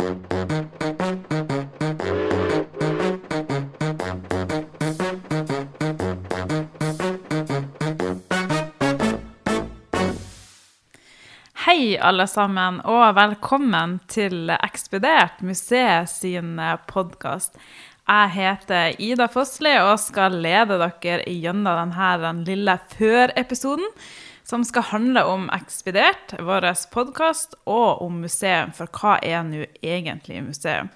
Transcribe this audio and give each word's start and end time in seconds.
Hei, 0.00 0.06
alle 12.00 12.24
sammen, 12.24 12.80
og 12.88 13.12
velkommen 13.18 13.98
til 14.08 14.48
Ekspedert, 14.48 15.42
museet 15.44 16.08
sin 16.08 16.56
podkast. 16.88 17.60
Jeg 18.08 18.32
heter 18.38 18.96
Ida 19.04 19.28
Fossli 19.28 19.76
og 19.84 20.00
skal 20.00 20.40
lede 20.40 20.80
dere 20.80 21.28
gjennom 21.28 21.92
denne 21.92 22.32
lille 22.48 22.78
før-episoden, 22.96 23.84
som 24.50 24.64
skal 24.64 24.82
handle 24.82 25.22
om 25.24 25.50
Ekspedert, 25.54 26.32
vår 26.38 26.64
podkast, 26.90 27.54
og 27.70 28.02
om 28.02 28.16
museum. 28.24 28.72
For 28.74 28.90
hva 28.90 29.12
er 29.22 29.44
nå 29.46 29.60
egentlig 29.78 30.40
museum? 30.42 30.88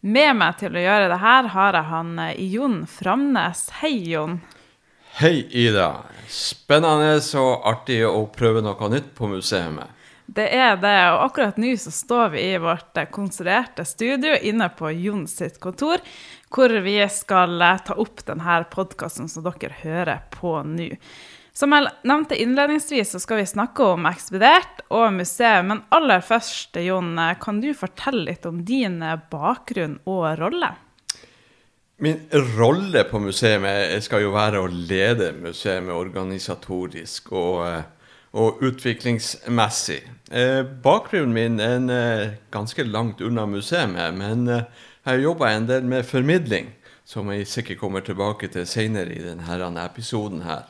Med 0.00 0.34
meg 0.34 0.56
til 0.58 0.74
å 0.74 0.82
gjøre 0.82 1.12
det 1.12 1.20
her 1.22 1.50
har 1.54 1.78
jeg 1.78 1.86
han 1.92 2.10
Jon 2.34 2.80
Framnes. 2.90 3.68
Hei, 3.78 3.92
Jon. 4.10 4.40
Hei, 5.20 5.46
Ida. 5.54 5.92
Spennende 6.26 7.12
og 7.38 7.68
artig 7.70 8.00
å 8.08 8.24
prøve 8.34 8.64
noe 8.66 8.90
nytt 8.90 9.14
på 9.14 9.30
museet. 9.30 9.86
Det 10.26 10.48
er 10.50 10.74
det, 10.82 10.96
og 11.14 11.28
akkurat 11.28 11.62
nå 11.62 11.70
så 11.78 11.94
står 11.94 12.34
vi 12.34 12.42
i 12.48 12.58
vårt 12.58 12.98
konstruerte 13.14 13.86
studio 13.86 14.34
inne 14.34 14.66
på 14.74 14.90
Jon 14.90 15.28
sitt 15.30 15.62
kontor, 15.62 16.02
hvor 16.50 16.74
vi 16.82 16.98
skal 17.06 17.54
eh, 17.62 17.78
ta 17.86 17.94
opp 18.02 18.26
denne 18.26 18.60
podkasten 18.74 19.30
som 19.30 19.46
dere 19.46 19.78
hører 19.84 20.26
på 20.34 20.58
nå. 20.66 20.90
Som 21.56 21.72
jeg 21.72 21.88
nevnte 22.04 22.36
innledningsvis, 22.36 23.14
så 23.14 23.18
skal 23.22 23.40
vi 23.40 23.46
snakke 23.48 23.84
om 23.94 24.04
Ekspedert 24.10 24.82
og 24.92 25.06
museet. 25.16 25.64
Men 25.64 25.86
aller 25.94 26.20
først, 26.20 26.76
Jon, 26.84 27.14
eh, 27.18 27.36
kan 27.40 27.62
du 27.62 27.70
fortelle 27.72 28.26
litt 28.28 28.44
om 28.44 28.60
din 28.64 29.00
eh, 29.00 29.16
bakgrunn 29.32 29.96
og 30.04 30.26
rolle? 30.36 30.74
Min 32.04 32.26
rolle 32.58 33.06
på 33.08 33.22
museet 33.24 34.04
skal 34.04 34.26
jo 34.26 34.34
være 34.34 34.60
å 34.60 34.68
lede 34.68 35.32
museet 35.40 35.88
organisatorisk 35.88 37.32
og 37.32 37.92
og 38.36 38.58
utviklingsmessig. 38.60 40.02
Eh, 40.28 40.60
bakgrunnen 40.84 41.32
min 41.32 41.54
er 41.62 41.86
eh, 41.94 42.34
ganske 42.52 42.84
langt 42.84 43.22
unna 43.24 43.46
museet, 43.48 43.88
men 44.12 44.44
jeg 44.44 44.66
har 45.08 45.22
jobba 45.22 45.54
en 45.54 45.68
del 45.70 45.88
med 45.88 46.04
formidling, 46.04 46.68
som 47.04 47.30
jeg 47.32 47.48
sikkert 47.48 47.80
kommer 47.80 48.04
tilbake 48.04 48.50
til 48.52 48.66
senere 48.68 49.14
i 49.14 49.22
denne 49.24 49.86
episoden 49.86 50.44
her. 50.44 50.68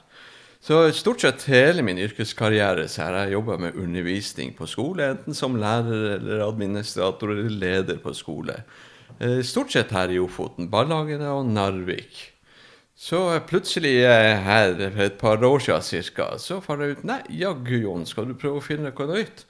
Så 0.66 0.92
stort 0.92 1.20
sett 1.22 1.44
hele 1.46 1.82
min 1.86 1.98
yrkeskarriere 2.02 2.88
så 2.90 3.04
har 3.04 3.16
jeg 3.20 3.36
jobba 3.36 3.54
med 3.62 3.76
undervisning 3.78 4.48
på 4.58 4.66
skole, 4.66 5.12
enten 5.12 5.36
som 5.38 5.54
lærer 5.62 6.16
eller 6.16 6.42
administrator 6.42 7.30
eller 7.30 7.52
leder 7.54 8.00
på 8.02 8.10
skole. 8.18 8.56
Eh, 9.20 9.44
stort 9.46 9.70
sett 9.70 9.94
her 9.94 10.10
i 10.10 10.18
Ofoten, 10.18 10.66
Ballagene 10.72 11.30
og 11.30 11.46
Narvik. 11.46 12.18
Så 12.98 13.20
plutselig 13.46 13.94
her 14.02 14.74
for 14.88 15.04
et 15.06 15.18
par 15.20 15.46
år 15.46 15.62
siden 15.62 15.86
cirka, 15.86 16.32
så 16.42 16.58
fant 16.64 16.82
jeg 16.82 16.98
ut 16.98 17.06
Nei, 17.12 17.20
jaggu, 17.44 17.76
Jon, 17.84 18.06
skal 18.08 18.26
du 18.26 18.34
prøve 18.34 18.58
å 18.58 18.66
finne 18.66 18.90
noe 18.90 19.10
nytt? 19.12 19.46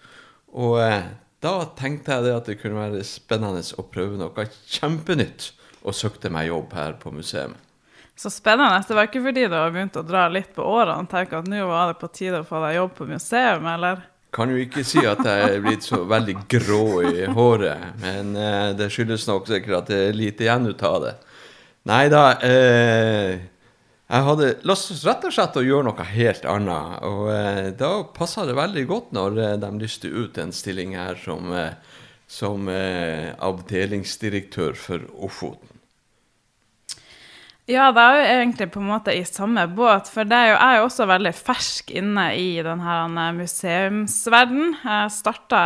Og 0.53 0.83
eh, 0.85 1.15
da 1.41 1.59
tenkte 1.81 2.13
jeg 2.13 2.29
det 2.29 2.41
at 2.43 2.51
det 2.53 2.61
kunne 2.61 2.91
være 2.91 3.07
spennende 3.09 3.65
å 3.81 3.89
prøve 3.89 4.21
noe 4.21 4.51
kjempenytt, 4.69 5.55
og 5.81 5.97
søkte 5.97 6.29
meg 6.29 6.51
jobb 6.51 6.77
her 6.77 7.01
på 7.01 7.17
museet. 7.17 7.57
Så 8.17 8.31
spennende. 8.33 8.81
Det 8.89 8.97
var 8.97 9.09
ikke 9.11 9.23
fordi 9.27 9.45
du 9.45 9.53
var 9.53 9.73
begynt 9.75 9.97
å 10.01 10.05
dra 10.07 10.27
litt 10.33 10.55
på 10.57 10.65
årene 10.65 11.09
tenke 11.11 11.37
at 11.37 11.49
nå 11.53 11.67
var 11.69 11.93
det 11.93 11.99
på 12.01 12.09
tide 12.17 12.41
å 12.41 12.47
få 12.49 12.63
deg 12.65 12.79
jobb 12.79 12.95
på 12.97 13.09
museum, 13.11 13.67
eller? 13.69 14.07
Kan 14.37 14.53
jo 14.53 14.61
ikke 14.61 14.85
si 14.85 15.03
at 15.07 15.21
jeg 15.25 15.51
er 15.51 15.61
blitt 15.65 15.85
så 15.85 16.01
veldig 16.09 16.37
grå 16.51 16.87
i 17.09 17.27
håret, 17.37 17.93
men 18.03 18.33
eh, 18.37 18.71
det 18.77 18.89
skyldes 18.93 19.29
nok 19.29 19.47
sikkert 19.49 19.83
at 19.83 19.93
det 19.93 20.01
er 20.09 20.17
lite 20.17 20.45
igjen 20.49 20.69
ut 20.69 20.83
av 20.85 20.97
det. 21.05 21.13
Nei 21.87 22.07
da. 22.13 22.25
Eh, 22.45 23.37
jeg 24.07 24.23
hadde 24.23 24.49
lyst 24.67 25.05
rett 25.07 25.25
og 25.27 25.35
slett 25.35 25.57
å 25.59 25.65
gjøre 25.67 25.89
noe 25.89 26.09
helt 26.13 26.45
annet. 26.49 26.99
Og 27.07 27.31
eh, 27.33 27.71
da 27.79 27.93
passa 28.17 28.45
det 28.47 28.57
veldig 28.59 28.85
godt 28.91 29.15
når 29.17 29.41
eh, 29.43 29.55
de 29.63 29.71
lyste 29.83 30.11
ut 30.11 30.39
en 30.39 30.55
stilling 30.55 30.97
her 30.99 31.19
som, 31.21 31.53
eh, 31.53 31.73
som 32.31 32.69
eh, 32.73 33.33
avdelingsdirektør 33.45 34.79
for 34.79 35.09
Ofoten. 35.27 35.76
Ja, 37.67 37.89
det 37.91 37.99
er 37.99 38.15
jo 38.15 38.27
egentlig 38.31 38.67
på 38.71 38.79
en 38.79 38.91
måte 38.93 39.11
i 39.11 39.25
samme 39.27 39.65
båt. 39.75 40.07
For 40.13 40.29
det 40.29 40.37
er 40.39 40.53
jo, 40.53 40.55
jeg 40.55 40.67
er 40.67 40.77
jo 40.79 40.85
også 40.87 41.07
veldig 41.11 41.33
fersk 41.35 41.89
inne 41.99 42.27
i 42.39 42.51
denne 42.63 42.99
museumsverdenen. 43.35 44.69
museumsverden. 44.71 44.77
Jeg 44.85 45.15
starta 45.17 45.63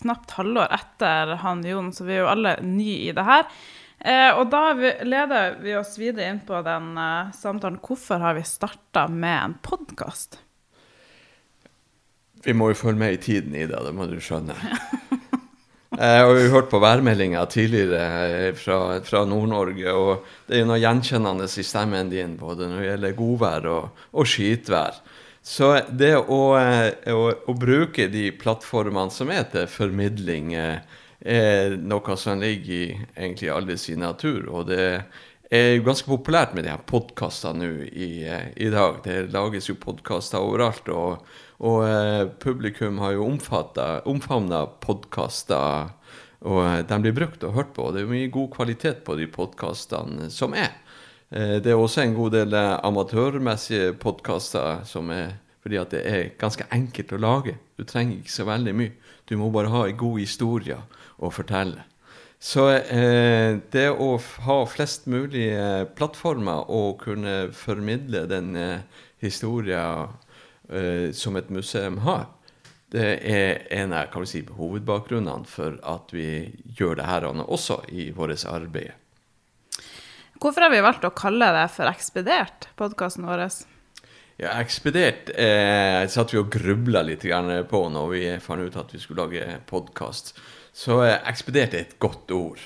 knapt 0.00 0.34
halvår 0.34 0.74
etter 0.74 1.36
han 1.44 1.62
Jon, 1.62 1.92
så 1.94 2.08
vi 2.08 2.16
er 2.16 2.24
jo 2.24 2.32
alle 2.32 2.56
nye 2.66 2.98
i 3.06 3.14
det 3.14 3.26
her. 3.28 3.46
Eh, 4.00 4.30
og 4.34 4.50
da 4.50 4.74
leder 5.06 5.60
vi 5.62 5.76
oss 5.78 5.94
videre 6.00 6.32
inn 6.32 6.42
på 6.42 6.64
den 6.66 6.98
samtalen. 7.38 7.78
Hvorfor 7.78 8.18
har 8.26 8.34
vi 8.34 8.42
starta 8.48 9.06
med 9.06 9.36
en 9.38 9.58
podkast? 9.62 10.40
Vi 12.42 12.56
må 12.58 12.72
jo 12.72 12.80
følge 12.82 13.04
med 13.04 13.14
i 13.14 13.22
tiden, 13.22 13.54
Ida. 13.54 13.84
Det 13.86 13.94
må 13.94 14.10
du 14.10 14.18
skjønne. 14.18 14.58
Jeg 15.90 16.22
har 16.22 16.36
jo 16.38 16.50
hørt 16.52 16.68
på 16.70 16.78
værmeldinga 16.78 17.40
tidligere 17.50 18.02
eh, 18.30 18.52
fra, 18.54 19.00
fra 19.02 19.24
Nord-Norge, 19.26 19.90
og 19.90 20.28
det 20.46 20.54
er 20.54 20.62
jo 20.62 20.68
noe 20.68 20.78
gjenkjennende 20.78 21.48
i 21.50 21.64
stemmen 21.66 22.12
din 22.12 22.36
både 22.38 22.68
når 22.70 22.78
det 22.78 22.86
gjelder 22.86 23.16
godvær 23.18 23.66
og, 23.72 24.04
og 24.14 24.28
skitvær. 24.30 25.00
Så 25.42 25.72
det 25.90 26.12
å, 26.20 26.40
å, 26.54 27.24
å, 27.34 27.56
bruke 27.58 28.06
de 28.12 28.28
plattformene 28.38 29.10
som 29.10 29.32
er 29.34 29.48
til 29.50 29.66
formidling 29.72 30.54
eh, 30.54 30.78
er 31.26 31.74
noe 31.74 32.16
som 32.16 32.38
ligger 32.38 32.76
i 32.76 32.84
egentlig 33.16 33.80
sin 33.82 34.04
natur. 34.06 34.46
Og 34.46 34.70
det 34.70 34.84
er 35.50 35.72
jo 35.74 35.88
ganske 35.90 36.06
populært 36.06 36.54
med 36.54 36.68
de 36.68 36.70
her 36.70 36.86
podkastene 36.86 37.66
nå 37.66 37.90
i, 37.90 38.12
i, 38.54 38.70
dag. 38.70 39.02
Det 39.02 39.32
lages 39.34 39.72
jo 39.72 39.80
podkaster 39.80 40.38
overalt. 40.38 40.86
Og, 40.94 41.18
og 41.60 41.84
eh, 41.84 42.26
publikum 42.40 43.00
har 43.02 43.14
jo 43.16 43.26
omfavna 43.28 44.62
podkaster, 44.80 45.90
og 46.40 46.60
eh, 46.64 46.80
de 46.88 47.00
blir 47.04 47.16
brukt 47.16 47.44
og 47.44 47.56
hørt 47.58 47.74
på. 47.76 47.88
Og 47.88 47.96
det 47.96 48.04
er 48.04 48.10
mye 48.12 48.32
god 48.32 48.48
kvalitet 48.54 49.04
på 49.04 49.18
de 49.20 49.28
podkastene 49.30 50.30
som 50.32 50.56
er. 50.56 50.72
Eh, 51.28 51.58
det 51.60 51.74
er 51.74 51.80
også 51.80 52.06
en 52.06 52.16
god 52.16 52.34
del 52.38 52.56
amatørmessige 52.56 53.92
podkaster 54.00 54.84
som 54.88 55.12
er 55.14 55.36
fordi 55.60 55.76
at 55.76 55.92
det 55.92 56.00
er 56.08 56.30
ganske 56.40 56.64
enkelt 56.72 57.12
å 57.12 57.20
lage. 57.20 57.58
Du 57.76 57.84
trenger 57.84 58.16
ikke 58.16 58.32
så 58.32 58.46
veldig 58.48 58.72
mye. 58.76 58.96
Du 59.28 59.36
må 59.36 59.50
bare 59.52 59.68
ha 59.72 59.84
en 59.86 59.98
god 60.00 60.16
historie 60.22 60.78
å 61.20 61.28
fortelle. 61.28 61.84
Så 62.40 62.70
eh, 62.72 63.58
det 63.74 63.88
å 63.92 64.14
ha 64.46 64.56
flest 64.64 65.04
mulig 65.12 65.50
eh, 65.52 65.84
plattformer 65.84 66.70
og 66.72 67.02
kunne 67.02 67.50
formidle 67.52 68.24
den 68.30 68.54
eh, 68.56 69.02
historien 69.20 70.16
eh, 70.72 71.10
som 71.16 71.36
et 71.36 71.50
museum 71.50 72.00
har, 72.06 72.28
det 72.90 73.10
er 73.22 73.60
en 73.76 73.92
av 73.94 74.08
kan 74.10 74.24
vi 74.24 74.30
si, 74.32 74.40
hovedbakgrunnene 74.56 75.46
for 75.46 75.76
at 75.86 76.10
vi 76.14 76.50
gjør 76.78 76.98
det 76.98 77.06
her 77.06 77.28
også 77.30 77.84
i 77.94 78.10
vårt 78.14 78.42
arbeid. 78.50 78.96
Hvorfor 80.40 80.64
har 80.64 80.72
vi 80.72 80.80
valgt 80.82 81.04
å 81.04 81.12
kalle 81.14 81.52
det 81.54 81.68
for 81.74 81.90
Ekspedert, 81.90 82.70
podkasten 82.80 83.28
vår? 83.28 83.44
Ja, 84.40 84.56
Ekspedert 84.56 85.30
eh, 85.36 86.06
satt 86.08 86.32
vi 86.34 86.40
og 86.40 86.50
grubla 86.50 87.04
litt 87.04 87.26
på 87.68 87.82
når 87.92 88.10
vi 88.14 88.24
fant 88.40 88.64
ut 88.64 88.80
at 88.80 88.94
vi 88.94 89.02
skulle 89.02 89.28
lage 89.28 89.60
podkast. 89.68 90.34
Så 90.72 91.02
eh, 91.04 91.18
ekspedert 91.28 91.74
er 91.74 91.86
et 91.86 91.98
godt 92.02 92.30
ord. 92.34 92.60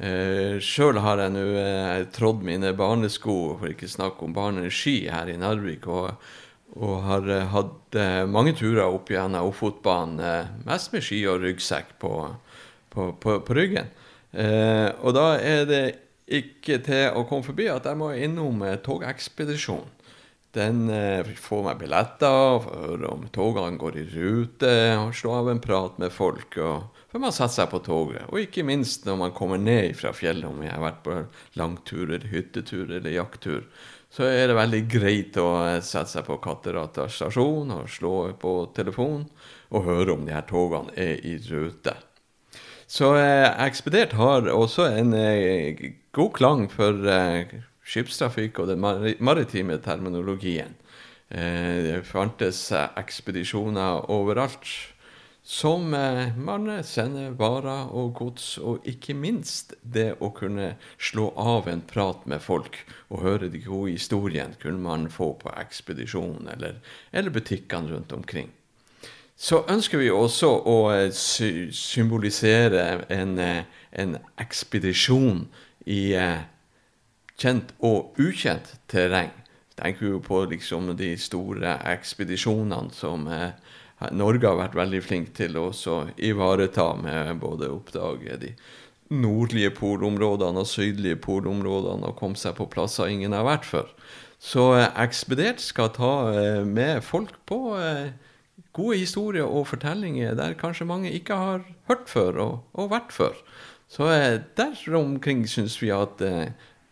Eh, 0.00 0.56
Sjøl 0.64 1.00
har 1.04 1.20
jeg 1.20 1.34
nå 1.34 1.44
eh, 1.60 2.04
trådd 2.14 2.44
mine 2.46 2.72
barnesko, 2.76 3.36
for 3.60 3.72
ikke 3.72 3.90
snakke 3.90 4.24
om 4.26 4.36
barneski, 4.36 5.04
her 5.12 5.28
i 5.28 5.36
Narvik. 5.40 5.88
Og, 5.90 6.14
og 6.76 7.00
har 7.06 7.26
eh, 7.30 7.48
hatt 7.50 7.98
eh, 7.98 8.22
mange 8.30 8.54
turer 8.58 8.86
opp 8.86 9.10
gjennom 9.10 9.48
Ofotbanen, 9.50 10.20
eh, 10.22 10.52
mest 10.68 10.92
med 10.94 11.04
ski 11.06 11.22
og 11.30 11.42
ryggsekk 11.44 11.96
på, 12.02 12.12
på, 12.94 13.10
på, 13.22 13.40
på 13.46 13.56
ryggen. 13.56 13.90
og 14.30 15.14
da 15.16 15.24
er 15.42 15.64
det 15.66 15.84
ikke 16.30 16.76
til 16.86 17.16
å 17.18 17.24
komme 17.26 17.42
forbi 17.42 17.66
at 17.66 17.88
jeg 17.88 17.98
må 17.98 18.12
innom 18.14 18.62
togekspedisjonen. 18.84 19.90
Den 20.50 20.88
eh, 20.90 21.28
får 21.38 21.60
meg 21.62 21.78
billetter, 21.78 22.64
hører 22.64 23.06
om 23.12 23.28
togene 23.30 23.78
går 23.78 24.00
i 24.00 24.06
rute, 24.10 24.72
og 24.98 25.12
slå 25.14 25.36
av 25.38 25.50
en 25.52 25.62
prat 25.62 26.00
med 26.02 26.10
folk. 26.10 26.58
og 26.58 27.04
før 27.12 27.22
man 27.22 27.34
setter 27.34 27.54
seg 27.54 27.70
på 27.70 27.82
toget. 27.86 28.26
Og 28.30 28.42
ikke 28.42 28.66
minst 28.66 29.06
når 29.06 29.20
man 29.20 29.34
kommer 29.36 29.62
ned 29.62 29.94
fra 29.98 30.10
fjellet, 30.14 30.48
om 30.50 30.58
jeg 30.64 30.74
har 30.74 30.82
vært 30.82 31.04
på 31.06 31.20
langtur 31.58 32.08
eller 32.08 32.26
hyttetur 32.32 32.90
eller 32.90 33.14
jakttur, 33.14 33.62
så 34.10 34.26
er 34.26 34.48
det 34.50 34.58
veldig 34.58 34.82
greit 34.90 35.36
å 35.38 35.48
sette 35.78 36.10
seg 36.16 36.26
på 36.26 36.40
Katterata 36.42 37.06
stasjon 37.10 37.70
og 37.76 37.90
slå 37.90 38.14
på 38.42 38.54
telefonen 38.74 39.28
og 39.70 39.86
høre 39.86 40.16
om 40.16 40.24
de 40.26 40.34
her 40.34 40.46
togene 40.48 40.94
er 40.98 41.22
i 41.22 41.36
rute. 41.46 41.94
Så 42.90 43.12
eh, 43.14 43.46
Ekspedert 43.68 44.16
har 44.18 44.48
også 44.50 44.88
en 44.90 45.14
eh, 45.14 45.92
god 46.10 46.32
klang 46.34 46.64
for 46.72 47.06
eh, 47.06 47.52
skipstrafikk 47.86 48.58
og 48.58 48.72
den 48.72 48.82
maritime 49.22 49.78
terminologien. 49.84 50.74
Eh, 51.30 51.76
det 51.86 52.00
fantes 52.08 52.64
ekspedisjoner 52.74 54.10
overalt 54.10 54.66
som 55.50 55.94
eh, 55.94 56.36
man 56.36 56.68
sender 56.86 57.32
varer 57.34 57.88
og 57.90 58.12
gods, 58.14 58.52
og 58.62 58.84
ikke 58.86 59.16
minst 59.18 59.74
det 59.82 60.12
å 60.22 60.28
kunne 60.30 60.76
slå 60.94 61.32
av 61.34 61.66
en 61.72 61.82
prat 61.82 62.22
med 62.30 62.38
folk 62.44 62.78
og 63.08 63.24
høre 63.24 63.48
de 63.50 63.58
gode 63.64 63.96
historiene 63.96 64.54
kunne 64.62 64.78
man 64.84 65.08
få 65.10 65.32
på 65.40 65.50
ekspedisjonen 65.58 66.46
eller, 66.54 66.78
eller 67.10 67.34
butikkene 67.34 67.90
rundt 67.90 68.14
omkring. 68.14 68.52
Så 69.34 69.64
ønsker 69.72 69.98
vi 69.98 70.12
også 70.14 70.52
å 70.70 70.78
eh, 70.94 71.08
sy 71.10 71.72
symbolisere 71.74 72.86
en, 73.10 73.34
eh, 73.42 73.66
en, 73.90 74.20
ekspedisjon 74.38 75.48
i 75.90 76.14
kjent 77.40 77.74
og 77.82 78.22
ukjent 78.22 78.76
terreng. 78.86 79.34
Tenker 79.74 80.12
jo 80.12 80.22
på 80.22 80.44
liksom 80.46 80.92
de 80.94 81.14
store 81.18 81.74
ekspedisjonene 81.90 82.94
som 82.94 83.26
eh, 83.32 83.50
Norge 84.16 84.48
har 84.48 84.56
vært 84.56 84.78
veldig 84.78 85.00
flink 85.04 85.34
til 85.36 85.58
å 85.60 85.70
ivareta 86.16 86.94
med 86.96 87.40
både 87.42 87.68
å 87.68 87.80
oppdage 87.80 88.38
de 88.40 88.54
nordlige 89.10 89.72
polområdene 89.74 90.62
og 90.62 90.68
sydlige 90.70 91.18
polområdene 91.20 92.08
og 92.08 92.18
komme 92.18 92.38
seg 92.38 92.56
på 92.58 92.68
plasser 92.70 93.10
ingen 93.10 93.34
har 93.34 93.46
vært 93.48 93.66
før. 93.66 93.90
Så 94.40 94.70
eh, 94.78 94.88
Ekspedert 95.02 95.60
skal 95.60 95.92
ta 95.96 96.12
eh, 96.32 96.62
med 96.64 97.02
folk 97.04 97.34
på 97.50 97.74
eh, 97.76 98.12
gode 98.76 99.00
historier 99.02 99.44
og 99.44 99.68
fortellinger 99.68 100.38
der 100.38 100.56
kanskje 100.58 100.88
mange 100.88 101.12
ikke 101.12 101.36
har 101.36 101.66
hørt 101.90 102.08
før 102.08 102.40
og, 102.44 102.56
og 102.72 102.92
vært 102.94 103.12
før. 103.12 103.36
Så 103.90 104.06
der 104.54 104.94
omkring 104.94 105.42
syns 105.50 105.80
vi 105.82 105.88
at 105.90 106.22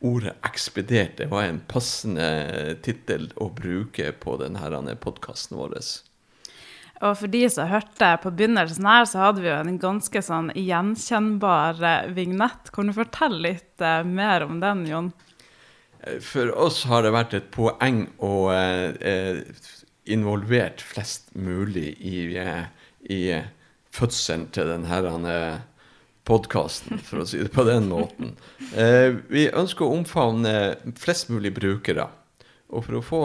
ordet 0.02 0.32
'ekspedert' 0.42 1.28
var 1.30 1.44
en 1.46 1.60
passende 1.70 2.74
tittel 2.82 3.30
å 3.38 3.46
bruke 3.54 4.10
på 4.18 4.34
denne 4.42 4.96
podkasten 4.98 5.54
vår. 5.60 5.78
Og 6.98 7.14
for 7.20 7.30
de 7.30 7.44
som 7.50 7.68
hørte 7.70 8.10
på 8.24 8.32
begynnelsen 8.34 8.86
her, 8.88 9.06
så 9.06 9.22
hadde 9.22 9.42
vi 9.44 9.50
jo 9.50 9.56
en 9.60 9.78
ganske 9.78 10.22
sånn 10.24 10.50
gjenkjennbar 10.58 11.82
eh, 11.86 12.10
vignett. 12.14 12.72
Kan 12.74 12.90
du 12.90 12.96
fortelle 12.96 13.38
litt 13.44 13.84
uh, 13.84 14.02
mer 14.02 14.46
om 14.48 14.58
den, 14.62 14.82
Jon? 14.88 15.12
Eh, 16.02 16.18
for 16.24 16.50
oss 16.58 16.82
har 16.90 17.06
det 17.06 17.14
vært 17.14 17.36
et 17.38 17.50
poeng 17.54 18.02
å 18.18 18.32
eh, 18.54 19.44
involvere 20.10 20.82
flest 20.82 21.30
mulig 21.38 21.92
i, 22.02 22.18
i 22.34 23.22
fødselen 23.94 24.48
til 24.56 24.74
denne 24.74 25.38
podkasten, 26.28 26.98
for 27.06 27.22
å 27.22 27.28
si 27.28 27.38
det 27.40 27.54
på 27.54 27.64
den 27.64 27.86
måten. 27.88 28.34
vi 29.32 29.46
ønsker 29.48 29.86
å 29.86 29.94
omfavne 29.96 30.52
flest 31.00 31.30
mulig 31.32 31.54
brukere. 31.56 32.04
Og 32.68 32.84
for 32.84 32.98
å 32.98 33.04
få 33.04 33.20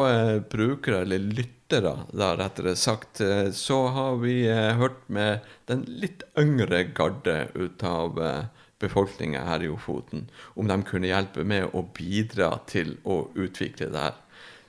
brukere, 0.52 1.02
eller 1.04 1.20
lyttere, 1.20 1.63
lyttere, 1.74 2.06
da, 2.12 2.36
rettere 2.38 2.76
sagt, 2.76 3.22
eh, 3.22 3.52
så 3.52 3.88
har 3.88 4.18
vi 4.18 4.48
eh, 4.48 4.76
hørt 4.78 5.08
med 5.08 5.40
den 5.66 5.86
litt 5.88 6.24
yngre 6.38 6.84
garde 6.94 7.48
ut 7.56 7.84
av 7.84 8.20
eh, 8.22 8.44
befolkninga 8.80 9.42
her 9.48 9.64
i 9.64 9.70
Ofoten, 9.70 10.28
om 10.56 10.68
de 10.68 10.78
kunne 10.84 11.10
hjelpe 11.10 11.44
med 11.44 11.74
å 11.74 11.86
bidra 11.96 12.60
til 12.68 12.98
å 13.04 13.28
utvikle 13.34 13.90
det 13.90 14.04
her. 14.04 14.20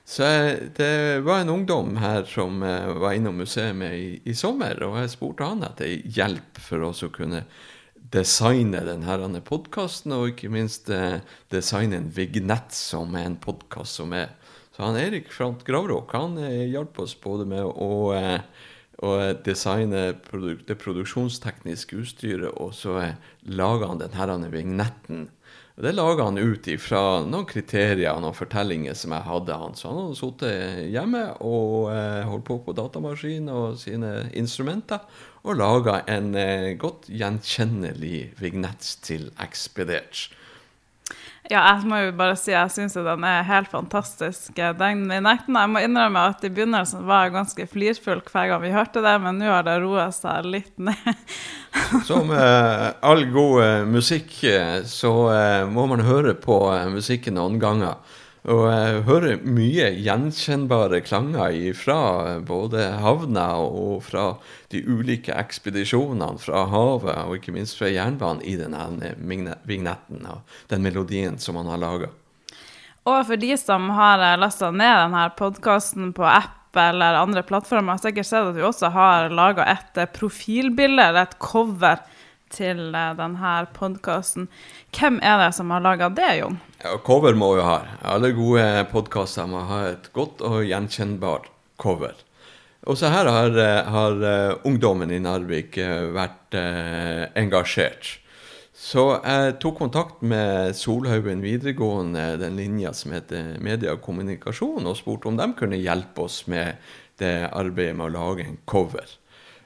Så 0.05 0.23
det 0.77 1.21
var 1.25 1.41
en 1.41 1.49
ungdom 1.49 1.95
her 1.97 2.27
som 2.29 2.59
var 2.61 3.15
innom 3.17 3.39
museet 3.41 3.73
i, 3.89 4.19
i 4.23 4.35
sommer, 4.37 4.77
og 4.85 4.99
jeg 5.01 5.15
spurte 5.15 5.47
han 5.49 5.65
etter 5.65 5.89
hjelp 6.05 6.61
for 6.61 6.85
oss 6.85 7.01
å 7.03 7.09
kunne 7.09 7.41
designe 8.13 8.83
denne 8.85 9.41
podkasten, 9.41 10.13
og 10.13 10.29
ikke 10.29 10.53
minst 10.53 10.93
designe 11.49 11.97
en 11.97 12.11
vignett 12.13 12.69
som 12.77 13.17
er 13.17 13.31
en 13.31 13.39
podkast 13.41 13.97
som 13.97 14.13
er 14.13 14.29
så 14.75 14.83
han 14.83 14.97
Erik 14.99 15.29
Frant 15.31 15.61
Gravråk 15.63 16.11
han 16.11 16.35
eh, 16.37 16.65
hjalp 16.67 16.99
oss 16.99 17.13
både 17.23 17.45
med 17.47 17.63
å, 17.63 18.11
eh, 18.11 18.41
å 18.99 19.13
designe 19.45 20.09
produ 20.25 20.57
det 20.67 20.75
produksjonstekniske 20.81 22.01
utstyret, 22.01 22.51
og 22.59 22.73
så 22.75 22.97
eh, 22.99 23.15
laga 23.55 23.93
han 23.93 24.03
denne 24.03 24.51
vignetten. 24.51 25.29
Og 25.77 25.83
Det 25.83 25.95
laga 25.95 26.27
han 26.27 26.39
ut 26.39 26.67
ifra 26.71 27.21
noen 27.23 27.47
kriterier 27.47 28.17
og 28.17 28.25
noen 28.25 28.35
fortellinger 28.35 28.99
som 28.99 29.15
jeg 29.15 29.27
hadde. 29.27 29.55
han. 29.63 29.79
Så 29.79 29.89
han 29.89 30.01
hadde 30.01 30.19
sittet 30.19 30.83
hjemme 30.91 31.23
og 31.43 31.89
holdt 32.29 32.45
på 32.47 32.61
på 32.63 32.75
datamaskin 32.75 33.49
og 33.51 33.75
sine 33.79 34.29
instrumenter 34.31 35.03
og 35.43 35.59
laga 35.59 35.97
en 36.07 36.31
godt 36.79 37.09
gjenkjennelig 37.11 38.21
vignett 38.39 38.87
til 39.03 39.27
Expedert. 39.43 40.29
Ja, 41.45 41.61
jeg 41.75 41.85
må 41.85 41.99
jo 42.01 42.13
bare 42.17 42.33
si 42.39 42.49
jeg 42.49 42.71
syns 42.73 42.95
den 42.97 43.25
er 43.27 43.43
helt 43.45 43.69
fantastisk. 43.69 44.55
Den 44.55 45.03
nekten, 45.09 45.57
jeg 45.59 45.69
må 45.69 45.83
innrømme 45.85 46.23
at 46.31 46.41
i 46.41 46.49
begynnelsen 46.49 47.05
var 47.05 47.27
jeg 47.27 47.35
ganske 47.35 47.67
flirfull 47.69 48.23
hver 48.25 48.49
gang 48.49 48.63
vi 48.63 48.73
hørte 48.73 49.03
det, 49.05 49.13
men 49.21 49.37
nå 49.37 49.51
har 49.51 49.65
det 49.67 49.75
roa 49.83 50.07
seg 50.15 50.49
litt 50.49 50.73
ned. 50.81 51.21
Som 52.09 52.33
eh, 52.33 52.87
all 53.05 53.27
god 53.29 53.61
eh, 53.61 53.85
musikk, 53.85 54.33
eh, 54.49 54.79
så 54.89 55.13
eh, 55.35 55.63
må 55.69 55.85
man 55.91 56.01
høre 56.07 56.33
på 56.33 56.63
eh, 56.73 56.87
musikken 56.89 57.37
noen 57.37 57.61
ganger. 57.61 58.01
Og 58.45 58.67
jeg 58.69 58.97
hører 59.07 59.39
mye 59.41 59.87
gjenkjennbare 60.05 60.99
klanger 61.01 61.55
fra 61.73 61.99
både 62.45 62.83
havna 63.01 63.45
og 63.57 64.03
fra 64.05 64.25
de 64.69 64.83
ulike 64.85 65.33
ekspedisjonene 65.33 66.37
fra 66.43 66.67
havet, 66.69 67.23
og 67.25 67.39
ikke 67.39 67.55
minst 67.55 67.79
fra 67.79 67.89
jernbanen, 67.89 68.43
i 68.45 68.53
denne 68.59 69.15
vignetten 69.65 70.27
og 70.29 70.59
den 70.69 70.85
melodien 70.85 71.39
som 71.41 71.57
han 71.57 71.71
har 71.73 71.81
laga. 71.81 72.11
Og 73.05 73.17
for 73.25 73.41
de 73.41 73.49
som 73.57 73.89
har 73.97 74.21
lasta 74.37 74.69
ned 74.69 74.93
denne 74.93 75.25
podkasten 75.37 76.13
på 76.13 76.25
app 76.29 76.77
eller 76.77 77.17
andre 77.17 77.41
plattformer, 77.45 77.95
har 77.95 78.03
sikkert 78.03 78.29
sett 78.29 78.51
at 78.51 78.57
vi 78.57 78.65
også 78.65 78.93
har 78.93 79.33
laga 79.33 79.65
et 79.73 80.01
profilbilde, 80.13 81.01
eller 81.01 81.25
et 81.25 81.37
cover, 81.41 82.01
til 82.53 82.95
eh, 82.95 83.13
denne 83.17 83.53
podkasten. 83.75 84.49
Hvem 84.95 85.19
er 85.23 85.39
det 85.41 85.51
som 85.57 85.71
har 85.73 85.83
laga 85.83 86.09
det, 86.13 86.31
Jon? 86.39 86.59
Ja, 86.83 86.97
cover 87.05 87.37
må 87.37 87.53
vi 87.57 87.65
ha. 87.65 87.79
Alle 88.05 88.33
gode 88.37 88.65
podkaster 88.91 89.49
må 89.49 89.63
ha 89.69 89.81
et 89.93 90.11
godt 90.15 90.43
og 90.45 90.63
gjenkjennbart 90.67 91.49
cover. 91.81 92.13
Også 92.85 93.09
her 93.09 93.31
har, 93.31 93.57
eh, 93.57 93.87
har 93.89 94.19
uh, 94.21 94.67
ungdommen 94.67 95.09
i 95.11 95.21
Narvik 95.23 95.79
vært 96.13 96.55
engasjert. 97.35 98.19
Så 98.75 99.07
jeg 99.23 99.55
tok 99.63 99.79
kontakt 99.79 100.21
med 100.21 100.75
Solhaugen 100.75 101.41
videregående, 101.41 102.35
den 102.37 102.57
linja 102.59 102.91
som 102.93 103.15
heter 103.15 103.55
media 103.63 103.95
og 103.95 104.03
kommunikasjon, 104.03 104.85
og 104.85 104.97
spurte 104.99 105.31
om 105.31 105.39
de 105.39 105.47
kunne 105.57 105.79
hjelpe 105.79 106.27
oss 106.27 106.41
med 106.51 106.75
det 107.21 107.47
arbeidet 107.55 107.95
med 107.95 108.09
å 108.09 108.15
lage 108.17 108.45
en 108.45 108.59
cover. 108.67 109.07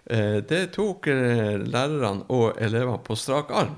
Eh, 0.09 0.39
det 0.49 0.71
tok 0.73 1.07
eh, 1.11 1.59
lærerne 1.61 2.25
og 2.33 2.57
elevene 2.61 2.97
på 3.05 3.17
strak 3.17 3.51
arm. 3.53 3.75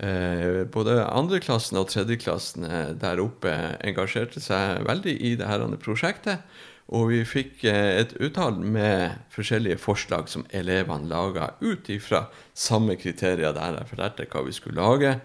Eh, 0.00 0.64
både 0.72 1.02
andreklassen 1.04 1.76
og 1.80 1.90
tredjeklassen 1.92 2.64
der 3.00 3.20
oppe 3.20 3.52
engasjerte 3.84 4.40
seg 4.44 4.86
veldig 4.88 5.16
i 5.20 5.34
dette 5.40 5.80
prosjektet. 5.84 6.56
Og 6.96 7.08
vi 7.10 7.24
fikk 7.26 7.64
et 7.66 8.12
uttale 8.22 8.62
med 8.62 9.16
forskjellige 9.34 9.80
forslag 9.82 10.28
som 10.30 10.44
elevene 10.54 11.10
laga 11.10 11.50
ut 11.58 11.88
ifra 11.90 12.28
samme 12.54 12.94
kriterier 13.00 13.56
der 13.56 13.80
jeg 13.80 13.90
fortalte 13.90 14.28
hva 14.30 14.44
vi 14.46 14.54
skulle 14.54 14.78
lage, 14.78 15.16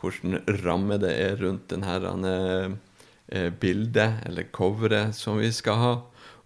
hvordan 0.00 0.40
ramme 0.64 0.98
det 0.98 1.12
er 1.14 1.38
rundt 1.38 1.70
denne 1.70 2.74
bildet 3.62 4.26
eller 4.26 4.50
coveret 4.50 5.14
som 5.14 5.38
vi 5.38 5.52
skal 5.54 5.78
ha. 5.84 5.94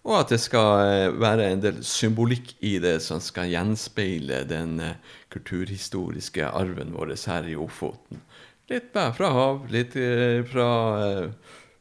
Og 0.07 0.15
at 0.21 0.31
det 0.31 0.39
skal 0.39 0.69
eh, 0.85 1.19
være 1.19 1.49
en 1.51 1.63
del 1.63 1.81
symbolikk 1.85 2.53
i 2.65 2.77
det 2.81 2.97
som 3.03 3.19
skal 3.23 3.51
gjenspeile 3.51 4.45
den 4.47 4.79
eh, 4.83 4.99
kulturhistoriske 5.33 6.45
arven 6.47 6.93
vår 6.95 7.15
her 7.27 7.49
i 7.49 7.57
Ofoten. 7.59 8.23
Litt 8.69 8.93
fra 8.93 9.31
hav, 9.33 9.65
litt 9.73 9.97
eh, 9.99 10.39
fra 10.47 10.69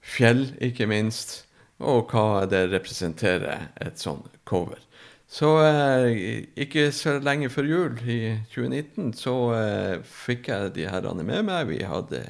fjell, 0.01 0.49
ikke 0.65 0.89
minst. 0.91 1.45
Og 1.79 2.11
hva 2.11 2.43
det 2.51 2.73
representerer, 2.73 3.69
et 3.79 4.01
sånt 4.03 4.33
cover. 4.49 4.81
Så 5.31 5.53
ikke 6.59 6.89
så 6.97 7.19
lenge 7.21 7.51
før 7.53 7.69
jul 7.69 8.01
i 8.09 8.17
2019 8.51 9.13
så 9.15 9.35
fikk 10.03 10.49
jeg 10.49 10.73
de 10.75 10.89
herrene 10.89 11.23
med 11.29 11.45
meg. 11.47 11.69
Vi 11.69 11.85
hadde 11.87 12.23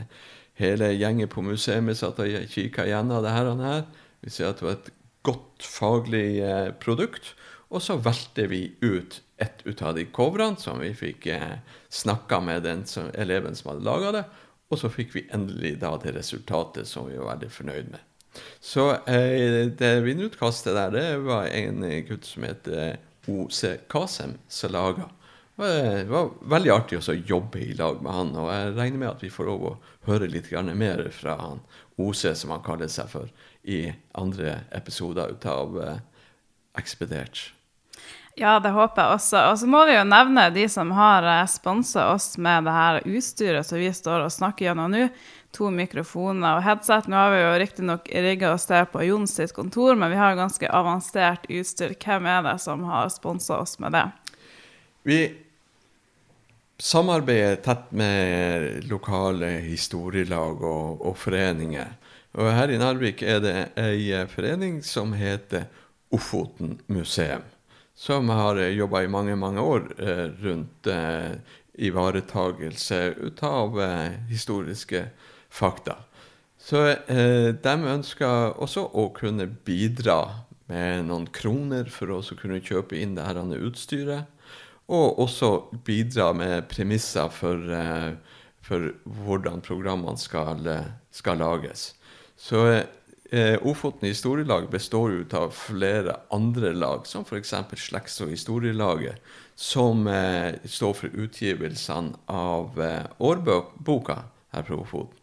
hele 0.59 0.91
gjengen 0.99 1.31
på 1.33 1.47
museet 1.47 1.97
satt 1.97 2.19
og 2.21 2.51
kikka 2.53 2.85
gjennom 2.91 3.23
det 3.25 3.33
her. 3.33 3.87
Vi 4.21 4.35
ser 4.35 4.51
at 4.51 4.61
det 4.61 4.67
var 4.67 4.77
et 4.77 4.93
godt 5.29 5.67
faglig 5.67 6.41
eh, 6.45 6.71
produkt. 6.81 7.35
Og 7.69 7.83
så 7.85 7.99
valgte 8.01 8.47
vi 8.49 8.63
ut 8.81 9.21
ett 9.39 9.83
av 9.85 9.95
de 9.95 10.07
coverne 10.11 10.59
som 10.59 10.81
vi 10.81 10.95
fikk 10.97 11.29
eh, 11.35 11.59
snakka 11.93 12.41
med 12.41 12.65
den 12.67 12.87
som, 12.89 13.11
eleven 13.15 13.57
som 13.57 13.73
hadde 13.73 13.87
laga 13.87 14.13
det. 14.19 14.25
Og 14.69 14.81
så 14.81 14.91
fikk 14.93 15.15
vi 15.17 15.27
endelig 15.33 15.77
da 15.83 15.95
det 16.01 16.17
resultatet 16.17 16.89
som 16.89 17.09
vi 17.09 17.19
var 17.21 17.35
veldig 17.35 17.51
fornøyd 17.53 17.93
med. 17.93 18.05
Så 18.61 18.91
eh, 19.11 19.69
det 19.69 19.93
vinnerutkastet 20.05 20.77
der, 20.77 20.97
det 20.97 21.07
var 21.27 21.49
en 21.53 21.85
gutt 22.09 22.29
som 22.29 22.49
het 22.49 22.69
OC 23.29 23.63
Kasem 23.93 24.37
som 24.49 24.73
laga. 24.73 25.09
Det 25.59 26.05
var 26.07 26.29
veldig 26.47 26.71
artig 26.71 27.01
å 27.03 27.15
jobbe 27.27 27.59
i 27.59 27.73
lag 27.75 27.99
med 27.99 28.15
han, 28.15 28.29
og 28.39 28.47
jeg 28.53 28.75
regner 28.77 29.01
med 29.01 29.09
at 29.11 29.23
vi 29.25 29.31
får 29.33 29.49
lov 29.49 29.65
å 29.67 29.77
høre 30.07 30.29
litt 30.31 30.53
mer 30.71 31.01
fra 31.11 31.35
han 31.41 31.65
OC, 31.99 32.21
som 32.39 32.53
han 32.55 32.63
kaller 32.63 32.87
seg 32.87 33.09
for, 33.11 33.27
i 33.67 33.89
andre 34.15 34.61
episoder 34.71 35.35
av 35.51 35.75
uh, 35.75 35.97
Ekspedert. 36.79 37.49
Ja, 38.39 38.61
det 38.63 38.71
håper 38.71 39.03
jeg 39.03 39.17
også. 39.17 39.41
Og 39.51 39.57
så 39.59 39.67
må 39.67 39.81
vi 39.89 39.97
jo 39.97 40.05
nevne 40.07 40.45
de 40.55 40.69
som 40.71 40.93
har 40.95 41.27
sponsa 41.51 42.07
oss 42.13 42.37
med 42.39 42.69
det 42.69 42.77
her 42.77 43.01
utstyret 43.03 43.67
som 43.67 43.83
vi 43.83 43.91
står 43.91 44.29
og 44.29 44.31
snakker 44.31 44.69
gjennom 44.69 44.95
nå. 44.95 45.09
To 45.59 45.73
mikrofoner 45.75 46.61
og 46.61 46.63
headset. 46.63 47.09
Nå 47.11 47.19
har 47.19 47.35
vi 47.35 47.43
jo 47.43 47.51
riktignok 47.65 48.07
rigga 48.15 48.53
oss 48.53 48.69
der 48.71 48.87
på 48.87 49.03
Jons 49.09 49.35
sitt 49.35 49.57
kontor, 49.57 49.99
men 49.99 50.13
vi 50.15 50.23
har 50.23 50.39
ganske 50.39 50.71
avansert 50.71 51.51
utstyr. 51.51 51.97
Hvem 51.99 52.31
er 52.31 52.47
det 52.47 52.59
som 52.63 52.87
har 52.87 53.11
sponsa 53.11 53.59
oss 53.59 53.75
med 53.83 53.97
det? 53.99 54.07
Vi 55.09 55.21
samarbeider 56.79 57.59
tett 57.65 57.91
med 57.91 58.87
lokale 58.91 59.51
historielag 59.67 60.63
og, 60.63 61.03
og 61.03 61.19
foreninger. 61.19 61.95
Og 62.39 62.53
her 62.55 62.71
i 62.71 62.79
Narvik 62.79 63.23
er 63.27 63.43
det 63.43 63.57
ei 63.81 64.25
forening 64.31 64.83
som 64.87 65.15
heter 65.19 65.67
Ofoten 66.15 66.79
museum 66.89 67.43
som 67.99 68.29
har 68.29 68.57
jobba 68.57 69.03
i 69.03 69.09
mange, 69.11 69.35
mange 69.37 69.61
år 69.61 69.89
eh, 69.99 70.27
rundt 70.45 70.87
eh, 70.87 71.35
ivaretagelse 71.75 72.99
av 73.43 73.81
eh, 73.83 74.13
historiske 74.31 75.01
fakta. 75.51 75.97
Så 76.63 76.85
eh, 76.87 77.51
de 77.59 77.75
ønsker 77.91 78.55
også 78.55 78.85
å 78.95 79.09
kunne 79.17 79.49
bidra 79.67 80.21
med 80.71 81.09
noen 81.09 81.27
kroner 81.35 81.91
for 81.91 82.15
å 82.15 82.21
kunne 82.39 82.63
kjøpe 82.63 82.95
inn 83.03 83.17
det 83.19 83.27
her 83.27 83.43
utstyret. 83.67 84.31
Og 84.89 85.19
også 85.21 85.53
bidra 85.85 86.33
med 86.33 86.69
premisser 86.71 87.29
for, 87.29 87.57
eh, 87.75 88.13
for 88.65 88.93
hvordan 89.05 89.61
programmene 89.61 90.19
skal, 90.19 90.65
skal 91.13 91.43
lages. 91.45 91.93
Så 92.39 92.63
Eh, 93.31 93.67
Ofoten 93.67 94.09
historielag 94.09 94.71
består 94.71 95.13
ut 95.13 95.35
av 95.35 95.51
flere 95.53 96.15
andre 96.33 96.73
lag, 96.73 97.07
som 97.07 97.27
f.eks. 97.29 97.53
Slekts- 97.77 98.23
og 98.25 98.33
historielaget, 98.33 99.21
som 99.55 100.07
eh, 100.09 100.57
står 100.65 100.95
for 100.97 101.13
utgivelsene 101.13 102.17
av 102.33 102.81
eh, 102.81 103.05
årboka 103.21 104.23
her 104.57 104.65
på 104.65 104.81
Ofoten. 104.81 105.21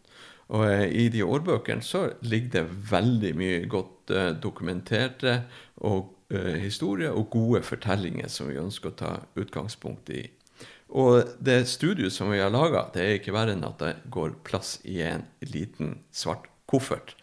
Og 0.53 0.67
eh, 0.69 0.85
i 0.93 1.07
de 1.09 1.23
årbøkene 1.25 1.81
så 1.81 2.03
ligger 2.21 2.59
det 2.59 2.91
veldig 2.91 3.33
mye 3.41 3.63
godt 3.73 4.13
eh, 4.13 4.29
dokumenterte 4.37 5.39
og, 5.81 6.13
eh, 6.33 6.55
historier 6.61 7.15
og 7.15 7.29
gode 7.33 7.61
fortellinger 7.65 8.29
som 8.31 8.49
vi 8.49 8.59
ønsker 8.61 8.91
å 8.91 8.97
ta 8.99 9.11
utgangspunkt 9.39 10.09
i. 10.13 10.25
Og 10.95 11.35
det 11.41 11.65
studioet 11.67 12.13
som 12.13 12.29
vi 12.31 12.39
har 12.39 12.53
laga, 12.53 12.85
det 12.93 13.03
er 13.03 13.17
ikke 13.17 13.33
verre 13.35 13.55
enn 13.55 13.65
at 13.67 13.81
det 13.81 13.93
går 14.13 14.37
plass 14.47 14.77
i 14.85 15.01
en 15.05 15.25
liten 15.41 15.99
svart 16.13 16.47
koffert. 16.69 17.15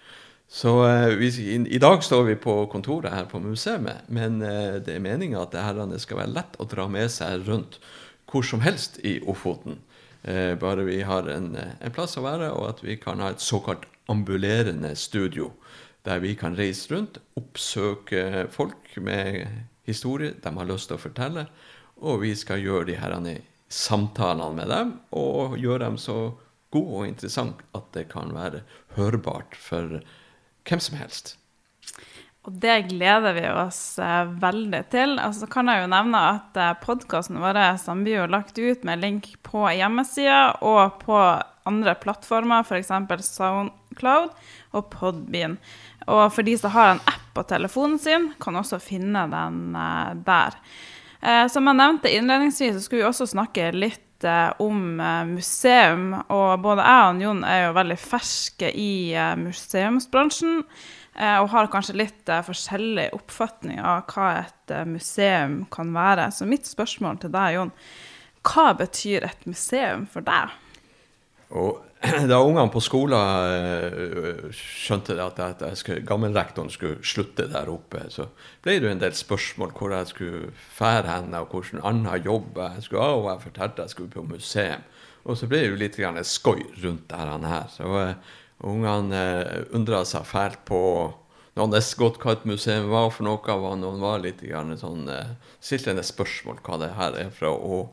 Så 0.52 0.74
eh, 0.84 1.14
vi, 1.16 1.30
i, 1.54 1.56
i, 1.76 1.80
dag 1.80 2.02
står 2.04 2.26
vi 2.28 2.36
på 2.40 2.56
kontoret 2.72 3.14
her 3.14 3.30
på 3.30 3.40
museet, 3.40 4.04
men 4.12 4.42
eh, 4.44 4.82
det 4.84 4.98
er 4.98 5.04
meninga 5.04 5.46
at 5.46 5.56
det 5.88 6.02
skal 6.02 6.24
være 6.24 6.36
lett 6.36 6.58
å 6.60 6.68
dra 6.68 6.88
med 6.90 7.08
seg 7.12 7.46
rundt 7.48 7.80
hvor 8.28 8.44
som 8.46 8.62
helst 8.64 9.00
i 9.04 9.18
Ofoten. 9.28 9.82
Bare 10.22 10.84
vi 10.86 11.00
har 11.02 11.26
en, 11.28 11.50
en, 11.58 11.92
plass 11.92 12.14
å 12.16 12.22
være, 12.22 12.46
og 12.54 12.68
at 12.68 12.78
vi 12.80 12.94
kan 12.96 13.20
ha 13.20 13.32
et 13.34 13.42
såkalt 13.42 13.82
ambulerende 14.08 14.94
studio. 14.96 15.50
Der 16.06 16.22
vi 16.22 16.34
kan 16.34 16.56
reise 16.58 16.90
rundt, 16.94 17.20
oppsøke 17.38 18.48
folk 18.50 18.96
med 18.98 19.46
historie 19.86 20.34
de 20.42 20.54
har 20.56 20.68
lyst 20.68 20.90
til 20.90 20.98
å 20.98 21.02
fortelle. 21.02 21.46
Og 22.02 22.24
vi 22.24 22.32
skal 22.38 22.62
gjøre 22.62 22.88
de 22.90 22.98
her 22.98 23.14
samtalene 23.72 24.56
med 24.56 24.68
dem, 24.68 24.96
og 25.16 25.58
gjøre 25.60 25.86
dem 25.86 26.00
så 26.00 26.34
gode 26.72 26.98
og 26.98 27.06
interessante 27.06 27.64
at 27.76 27.86
det 27.94 28.08
kan 28.12 28.32
være 28.34 28.64
hørbart 28.96 29.54
for 29.56 30.00
hvem 30.66 30.82
som 30.82 30.98
helst. 30.98 31.36
Og 32.42 32.56
det 32.58 32.88
gleder 32.88 33.36
vi 33.36 33.44
oss 33.54 34.00
eh, 34.02 34.24
veldig 34.42 34.80
til. 34.90 35.14
Altså 35.22 35.46
kan 35.50 35.68
jeg 35.70 35.84
jo 35.84 35.90
nevne 35.92 36.22
at 36.32 36.58
eh, 36.58 36.72
podkasten 36.82 37.38
vår 37.38 37.60
blir 38.02 38.16
jo 38.16 38.30
lagt 38.34 38.58
ut 38.58 38.82
med 38.82 38.98
link 38.98 39.28
på 39.46 39.62
hjemmesida 39.70 40.58
og 40.58 40.98
på 41.04 41.20
andre 41.70 41.94
plattformer, 42.02 42.66
f.eks. 42.66 42.90
Soundcloud 43.28 44.32
og 44.74 44.90
Podbean. 44.90 45.54
Og 46.10 46.24
for 46.34 46.46
de 46.46 46.54
som 46.58 46.72
har 46.74 46.94
en 46.94 47.04
app 47.06 47.28
på 47.34 47.44
telefonen 47.48 47.98
sin, 47.98 48.30
kan 48.40 48.56
også 48.58 48.80
finne 48.82 49.26
den 49.32 49.76
eh, 49.78 50.14
der. 50.26 50.56
Eh, 51.20 51.44
som 51.52 51.68
jeg 51.68 51.78
nevnte 51.78 52.12
innledningsvis, 52.12 52.76
så 52.76 52.84
skulle 52.84 53.04
vi 53.04 53.08
også 53.08 53.28
snakke 53.32 53.70
litt 53.76 54.26
eh, 54.26 54.50
om 54.62 54.98
museum. 55.32 56.10
Og 56.26 56.56
både 56.64 56.88
jeg 56.88 57.12
og 57.12 57.22
Jon 57.26 57.44
er 57.48 57.62
jo 57.66 57.76
veldig 57.78 58.00
ferske 58.00 58.72
i 58.72 58.92
museumsbransjen. 59.42 60.66
Og 61.12 61.50
har 61.52 61.66
kanskje 61.68 61.98
litt 62.00 62.30
forskjellig 62.46 63.10
oppfatning 63.12 63.82
av 63.84 64.06
hva 64.08 64.30
et 64.46 64.72
museum 64.88 65.58
kan 65.68 65.90
være. 65.92 66.30
Så 66.32 66.46
mitt 66.48 66.64
spørsmål 66.64 67.18
til 67.20 67.34
deg, 67.34 67.58
Jon, 67.58 67.72
hva 68.48 68.70
betyr 68.78 69.26
et 69.28 69.44
museum 69.44 70.06
for 70.08 70.24
deg? 70.24 70.54
Og 71.52 71.82
da 72.30 72.38
ungene 72.42 72.70
på 72.72 72.80
skolen 72.82 73.14
uh, 73.14 74.48
skjønte 74.56 75.14
at, 75.22 75.38
at 75.44 75.78
skulle, 75.78 76.02
gammelrektoren 76.06 76.72
skulle 76.72 77.04
slutte 77.06 77.46
der 77.52 77.70
oppe, 77.70 78.06
så 78.10 78.26
ble 78.64 78.78
det 78.82 78.90
en 78.90 79.02
del 79.02 79.14
spørsmål 79.14 79.74
hvor 79.76 79.94
jeg 79.94 80.10
skulle 80.10 80.52
fære 80.74 81.06
henne, 81.06 81.44
og 81.44 81.54
hvilken 81.54 81.82
annen 81.86 82.24
jobb 82.24 82.58
jeg 82.58 82.86
skulle 82.86 83.06
ha. 83.06 83.16
Og 83.20 83.30
jeg 83.30 83.44
fortalte 83.46 83.86
jeg 83.86 83.94
skulle 83.94 84.14
på 84.16 84.26
museum. 84.26 84.86
Og 85.22 85.38
så 85.38 85.46
ble 85.46 85.62
det 85.62 85.70
jo 85.70 85.78
litt 85.78 85.98
skøy 86.26 86.62
rundt 86.82 87.12
dette 87.12 87.52
her. 87.54 87.66
Så 87.70 87.86
uh, 87.86 88.38
ungene 88.66 89.24
uh, 89.44 89.74
undra 89.76 90.04
seg 90.08 90.26
fælt 90.26 90.64
på 90.66 90.82
når 91.52 91.66
han 91.66 91.74
visste 91.74 91.98
godt 92.00 92.22
hva 92.22 92.32
et 92.32 92.46
museum 92.48 92.86
var 92.88 93.10
for 93.12 93.28
noe, 93.28 93.54
og 93.54 93.74
noen 93.76 94.00
var 94.00 94.22
litt 94.24 94.40
sånn, 94.80 95.04
uh, 95.04 95.34
stilte 95.60 95.92
spørsmål 96.00 96.62
hva 96.64 96.78
det 96.80 96.94
her 96.96 97.18
er 97.26 97.30
fra. 97.30 97.52
og 97.52 97.92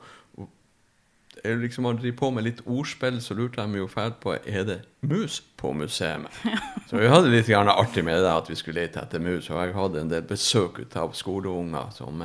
liksom 1.43 1.98
driver 1.98 2.17
på 2.17 2.31
med 2.31 2.43
litt 2.43 2.62
ordspill, 2.65 3.22
så 3.22 3.34
lurte 3.34 3.62
de 3.62 3.79
jo 3.79 3.88
fælt 3.88 4.19
på 4.24 4.34
er 4.36 4.63
det 4.67 4.79
mus 5.01 5.39
på 5.58 5.74
museet. 5.74 6.27
Så 6.89 6.98
vi 6.98 7.08
hadde 7.08 7.29
litt 7.29 7.50
artig 7.50 8.03
med 8.03 8.22
det 8.24 8.31
at 8.31 8.50
vi 8.50 8.55
skulle 8.55 8.81
lete 8.81 9.00
etter 9.00 9.19
mus. 9.19 9.50
Og 9.50 9.60
jeg 9.62 9.75
hadde 9.75 10.01
en 10.01 10.12
del 10.12 10.25
besøk 10.27 10.81
av 10.96 11.13
skoleunger 11.13 11.91
som, 11.96 12.24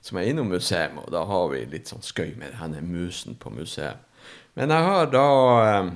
som, 0.00 0.18
er 0.18 0.30
innom 0.30 0.48
museet, 0.48 0.94
og 0.96 1.10
da 1.12 1.24
har 1.24 1.48
vi 1.52 1.64
litt 1.70 1.90
sånn 1.90 2.04
skøy 2.04 2.36
med 2.38 2.54
denne 2.60 2.82
musen 2.82 3.36
på 3.36 3.50
museet. 3.50 4.00
Men 4.54 4.70
jeg 4.70 4.86
har 4.86 5.08
da 5.10 5.28
eh, 5.66 5.88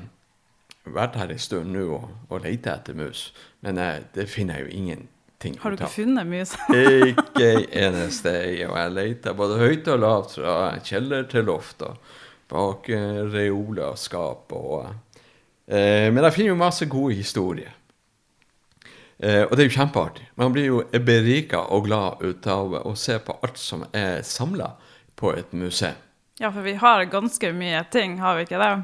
vært 0.92 1.16
her 1.20 1.30
en 1.30 1.38
stund 1.38 1.72
nå 1.72 1.86
og, 1.94 2.10
og 2.28 2.42
leita 2.42 2.74
etter 2.74 2.96
mus, 2.98 3.30
men 3.62 3.78
eh, 3.78 4.02
det 4.14 4.26
finner 4.28 4.58
jeg 4.58 4.66
jo 4.66 4.82
ingenting 4.82 5.60
Har 5.62 5.70
du 5.70 5.78
ikke 5.78 5.92
funnet 5.94 6.26
mus? 6.26 6.56
ikke 7.12 7.50
eneste 7.70 8.34
ei. 8.34 8.64
Og 8.66 8.74
jeg 8.74 8.94
leter 8.96 9.38
både 9.38 9.60
høyt 9.62 9.92
og 9.94 10.00
lavt, 10.02 10.34
fra 10.40 10.56
kjeller 10.82 11.28
til 11.30 11.46
loft. 11.46 11.86
og 11.86 12.02
bak 12.50 12.88
eh, 12.92 13.22
reoler 13.28 13.92
og 13.92 13.98
skap. 14.00 14.52
Og, 14.56 14.88
eh, 15.66 16.08
men 16.12 16.22
jeg 16.24 16.36
finner 16.36 16.52
jo 16.54 16.60
masse 16.60 16.88
gode 16.90 17.18
historier. 17.18 17.74
Eh, 19.18 19.42
og 19.44 19.56
det 19.56 19.64
er 19.64 19.70
jo 19.70 19.76
kjempeartig. 19.78 20.28
Man 20.38 20.52
blir 20.54 20.68
jo 20.68 20.82
berika 21.04 21.64
og 21.74 21.88
glad 21.88 22.22
ut 22.22 22.46
av 22.46 22.76
å 22.84 22.94
se 22.96 23.18
på 23.18 23.38
alt 23.42 23.58
som 23.58 23.82
er 23.92 24.22
samla 24.26 24.76
på 25.18 25.34
et 25.34 25.52
museum. 25.52 25.98
Ja, 26.38 26.52
for 26.54 26.62
vi 26.62 26.76
har 26.78 27.02
ganske 27.10 27.50
mye 27.52 27.82
ting, 27.90 28.20
har 28.22 28.36
vi 28.38 28.46
ikke 28.46 28.62
det? 28.62 28.74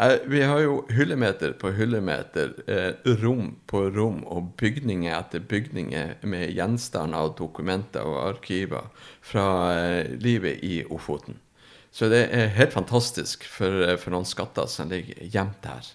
Eh, 0.00 0.18
vi 0.28 0.42
har 0.42 0.60
jo 0.60 0.82
hyllemeter 0.92 1.54
på 1.56 1.70
hyllemeter, 1.72 2.52
eh, 2.66 3.14
rom 3.22 3.54
på 3.66 3.80
rom 3.90 4.24
og 4.26 4.50
bygninger 4.60 5.14
etter 5.16 5.40
bygninger 5.40 6.26
med 6.28 6.52
gjenstander 6.52 7.30
og 7.30 7.38
dokumenter 7.38 8.04
og 8.04 8.18
arkiver 8.28 8.90
fra 9.22 9.46
eh, 9.72 10.12
livet 10.20 10.60
i 10.62 10.82
Ofoten. 10.84 11.40
Så 11.94 12.10
det 12.12 12.26
er 12.28 12.52
helt 12.56 12.74
fantastisk 12.74 13.46
for, 13.48 13.84
for 14.00 14.12
noen 14.12 14.28
skatter 14.28 14.66
som 14.70 14.90
ligger 14.92 15.22
gjemt 15.32 15.68
her. 15.68 15.92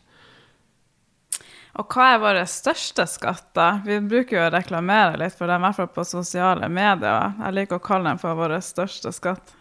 Og 1.79 1.88
hva 1.95 2.10
er 2.13 2.19
våre 2.19 2.43
største 2.50 3.05
skatter? 3.07 3.79
Vi 3.86 4.00
bruker 4.03 4.36
jo 4.36 4.43
å 4.43 4.51
reklamere 4.51 5.19
litt 5.21 5.38
for 5.38 5.48
dem, 5.48 5.62
i 5.62 5.65
hvert 5.69 5.77
fall 5.79 5.91
på 5.95 6.03
sosiale 6.07 6.67
medier. 6.67 7.31
Jeg 7.39 7.55
liker 7.55 7.79
å 7.79 7.86
kalle 7.86 8.12
dem 8.12 8.19
for 8.19 8.36
våre 8.36 8.60
største 8.65 9.13
skatt. 9.15 9.53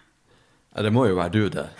Ja, 0.74 0.82
det 0.86 0.92
må 0.94 1.06
jo 1.06 1.18
være 1.18 1.34
du, 1.34 1.48
det. 1.54 1.68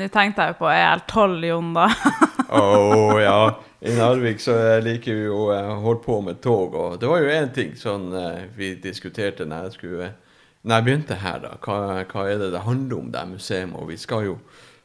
Nå 0.00 0.06
tenkte 0.14 0.46
jeg 0.46 0.54
jo 0.54 0.60
på 0.60 0.70
EL12, 0.70 1.46
Jon, 1.50 1.74
da. 1.74 1.88
Å 2.50 2.60
oh, 2.60 3.18
ja. 3.18 3.40
I 3.80 3.94
Narvik 3.96 4.42
så 4.42 4.54
liker 4.84 5.14
vi 5.16 5.26
jo 5.26 5.46
å 5.48 5.58
holde 5.80 6.02
på 6.04 6.20
med 6.24 6.40
tog, 6.44 6.74
og 6.76 6.98
det 7.00 7.08
var 7.08 7.22
jo 7.22 7.30
én 7.32 7.50
ting 7.54 7.76
sånn 7.78 8.10
eh, 8.12 8.42
vi 8.56 8.74
diskuterte 8.82 9.46
når 9.48 9.68
jeg 9.68 9.76
skulle 9.78 10.08
når 10.62 10.76
jeg 10.76 10.84
begynte 10.84 11.16
her, 11.22 11.38
da, 11.40 11.54
hva, 11.64 11.78
hva, 12.04 12.26
er 12.28 12.40
det 12.42 12.50
det 12.52 12.66
handler 12.66 12.98
om, 12.98 13.12
det 13.12 13.26
museet? 13.30 13.72
Og 13.72 13.88
vi 13.88 13.96
skal 14.00 14.26
jo 14.26 14.36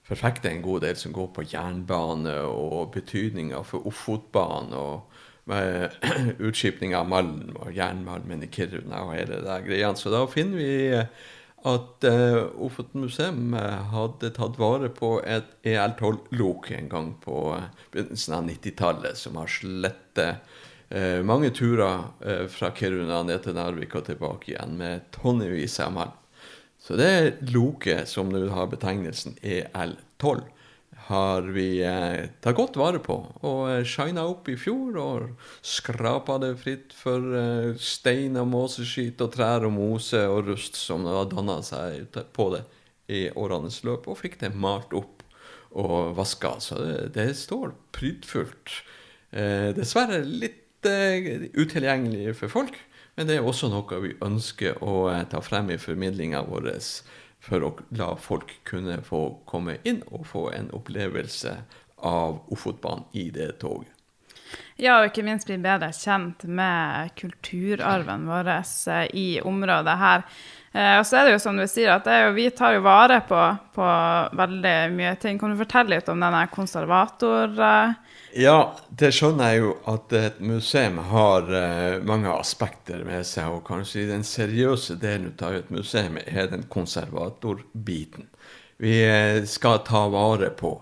forfekte 0.08 0.52
en 0.52 0.64
god 0.64 0.86
del 0.86 0.98
som 1.00 1.14
går 1.16 1.32
på 1.36 1.48
jernbane 1.52 2.36
og 2.48 2.94
betydninga 2.94 3.64
for 3.68 3.88
Ofotbanen 3.90 4.76
og 4.78 5.24
med 5.50 5.98
utskipning 6.48 6.96
av 6.98 7.10
malm 7.10 7.56
og 7.60 7.74
jernmalmen 7.76 8.46
i 8.46 8.52
Kiruna 8.52 9.04
og 9.06 9.16
hele 9.18 9.42
det 9.46 9.58
greiene. 9.68 10.00
Så 10.00 10.14
da 10.14 10.24
finner 10.32 10.62
vi 10.62 10.72
at 11.66 12.06
uh, 12.06 12.40
Ofoten 12.62 13.04
museum 13.06 13.56
hadde 13.92 14.32
tatt 14.36 14.60
vare 14.62 14.92
på 14.94 15.18
et 15.26 15.50
EL12-lok 15.66 16.70
en 16.78 16.92
gang 16.92 17.12
på 17.22 17.40
begynnelsen 17.94 18.38
av 18.38 18.48
90-tallet, 18.52 19.18
som 19.18 19.42
har 19.42 19.50
slettet 19.50 20.56
Eh, 20.90 21.22
mange 21.26 21.50
turer 21.56 22.04
eh, 22.26 22.46
fra 22.52 22.70
Kiruna 22.76 23.24
ned 23.26 23.42
til 23.46 23.58
Narvik 23.58 23.96
og 23.98 24.06
tilbake 24.10 24.54
igjen 24.54 24.78
med 24.78 25.08
tonnevis 25.16 25.80
av 25.82 25.96
malm. 25.96 26.20
Så 26.78 26.98
det 27.00 27.42
loket 27.50 28.06
som 28.12 28.30
nå 28.30 28.44
har 28.54 28.70
betegnelsen 28.70 29.40
EL12, 29.42 30.44
har 31.06 31.42
vi 31.54 31.84
eh, 31.86 32.30
tatt 32.42 32.58
godt 32.58 32.78
vare 32.82 33.00
på 33.04 33.18
og 33.46 33.60
eh, 33.70 33.84
shina 33.86 34.24
opp 34.26 34.48
i 34.50 34.56
fjor 34.58 34.96
og 34.98 35.50
skrapa 35.66 36.40
det 36.42 36.56
fritt 36.62 36.96
for 36.98 37.36
eh, 37.38 37.76
stein 37.78 38.40
og 38.42 38.48
måseskitt 38.50 39.22
og 39.22 39.34
trær 39.36 39.68
og 39.68 39.76
mose 39.76 40.24
og 40.30 40.50
rust 40.50 40.80
som 40.80 41.06
har 41.10 41.30
danna 41.30 41.60
seg 41.66 42.10
på 42.34 42.50
det 42.56 42.64
i 43.06 43.28
årenes 43.38 43.84
løp, 43.86 44.08
og 44.10 44.18
fikk 44.18 44.40
det 44.42 44.56
malt 44.58 44.94
opp 44.98 45.22
og 45.78 46.16
vaska. 46.18 46.56
Så 46.64 46.80
det, 46.82 46.96
det 47.14 47.28
står 47.38 47.76
prydfullt. 47.94 48.80
Eh, 49.30 49.70
dessverre 49.78 50.24
litt 50.26 50.65
eh, 50.90 51.48
utilgjengelig 51.54 52.36
for 52.42 52.52
folk. 52.52 52.78
Men 53.16 53.30
det 53.30 53.38
er 53.38 53.48
også 53.48 53.70
noe 53.72 54.02
vi 54.04 54.16
ønsker 54.26 54.82
å 54.84 55.08
eh, 55.14 55.24
ta 55.32 55.42
frem 55.44 55.72
i 55.72 55.80
formidlinga 55.82 56.44
vår 56.50 56.72
for 57.46 57.64
å 57.64 57.72
la 57.96 58.14
folk 58.18 58.52
kunne 58.68 59.00
få 59.06 59.22
komme 59.48 59.78
inn 59.86 60.02
og 60.10 60.26
få 60.28 60.50
en 60.56 60.72
opplevelse 60.74 61.54
av 62.06 62.42
Ofotbanen 62.52 63.06
i 63.14 63.30
det 63.34 63.54
toget. 63.62 63.95
Ja, 64.76 65.00
og 65.00 65.08
ikke 65.08 65.24
minst 65.24 65.48
bli 65.48 65.56
bedre 65.64 65.88
kjent 65.96 66.44
med 66.52 67.14
kulturarven 67.20 68.26
vår 68.28 68.52
eh, 68.52 69.06
i 69.16 69.28
området 69.40 69.96
her. 70.02 70.26
Eh, 70.76 70.98
og 71.00 71.06
så 71.08 71.22
er 71.22 71.28
det 71.28 71.36
jo 71.38 71.44
som 71.46 71.60
du 71.60 71.64
sier, 71.72 71.94
at 71.94 72.10
jo, 72.10 72.34
vi 72.36 72.50
tar 72.52 72.76
jo 72.76 72.84
vare 72.84 73.22
på, 73.28 73.40
på, 73.78 73.86
veldig 74.36 74.76
mye 74.98 75.14
ting. 75.22 75.40
Kan 75.40 75.56
du 75.56 75.62
fortelle 75.62 75.96
litt 75.96 76.12
om 76.12 76.20
denne 76.20 76.44
konservator... 76.52 77.56
Ja, 78.36 78.58
det 78.92 79.14
skjønner 79.16 79.54
jeg 79.54 79.62
jo 79.62 79.70
at 79.88 80.14
et 80.20 80.42
museum 80.44 80.98
har 81.08 81.48
mange 82.04 82.34
aspekter 82.36 83.06
med 83.08 83.24
seg. 83.24 83.48
Og 83.48 83.62
kanskje 83.64 84.10
den 84.10 84.28
seriøse 84.28 84.98
delen 85.00 85.32
av 85.40 85.56
et 85.56 85.72
museum 85.72 86.20
er 86.20 86.50
den 86.52 86.66
konservatorbiten. 86.68 88.28
Vi 88.84 88.98
skal 89.48 89.80
ta 89.88 90.04
vare 90.12 90.52
på. 90.52 90.74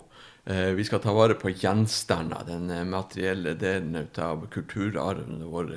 Uh, 0.50 0.73
vi 0.75 0.83
skal 0.83 1.00
ta 1.00 1.13
vare 1.15 1.38
på 1.39 1.53
gjenstander, 1.55 2.43
den 2.47 2.67
materielle 2.91 3.53
delen 3.55 4.09
av 4.19 4.47
kulturarven 4.51 5.45
vår. 5.47 5.71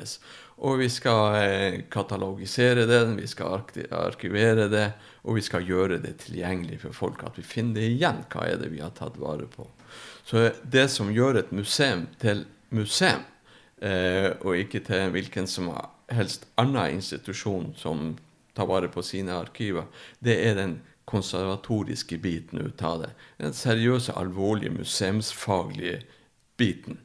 Og 0.57 0.81
vi 0.81 0.89
skal 0.91 1.83
katalogisere 1.93 2.87
den, 2.89 3.15
vi 3.21 3.29
skal 3.31 3.61
arkivere 3.93 4.67
det, 4.73 4.87
og 5.27 5.37
vi 5.37 5.45
skal 5.45 5.67
gjøre 5.69 5.99
det 6.03 6.17
tilgjengelig 6.25 6.81
for 6.87 6.97
folk. 6.97 7.25
At 7.29 7.39
vi 7.39 7.45
finner 7.47 7.85
igjen. 7.85 8.25
Hva 8.33 8.47
er 8.49 8.61
det 8.63 8.71
vi 8.73 8.81
har 8.81 8.95
tatt 8.97 9.19
vare 9.21 9.49
på? 9.53 9.69
Så 10.27 10.49
det 10.63 10.89
som 10.91 11.13
gjør 11.15 11.43
et 11.43 11.53
museum 11.55 12.07
til 12.23 12.47
museum, 12.75 13.23
eh, 13.83 14.33
og 14.43 14.57
ikke 14.57 14.83
til 14.87 15.11
hvilken 15.15 15.47
som 15.47 15.71
helst 16.11 16.49
annen 16.59 16.97
institusjon 16.99 17.75
som 17.79 18.17
tar 18.57 18.67
vare 18.67 18.89
på 18.89 19.05
sine 19.05 19.37
arkiver, 19.37 19.87
det 20.19 20.39
er 20.49 20.57
den 20.59 20.79
konservatoriske 21.07 22.19
biten 22.19 22.61
ut 22.67 22.83
av 22.83 23.05
det. 23.05 23.11
Den 23.39 23.55
seriøse, 23.55 24.15
alvorlige, 24.19 24.75
museumsfaglige 24.75 26.01
biten. 26.59 26.99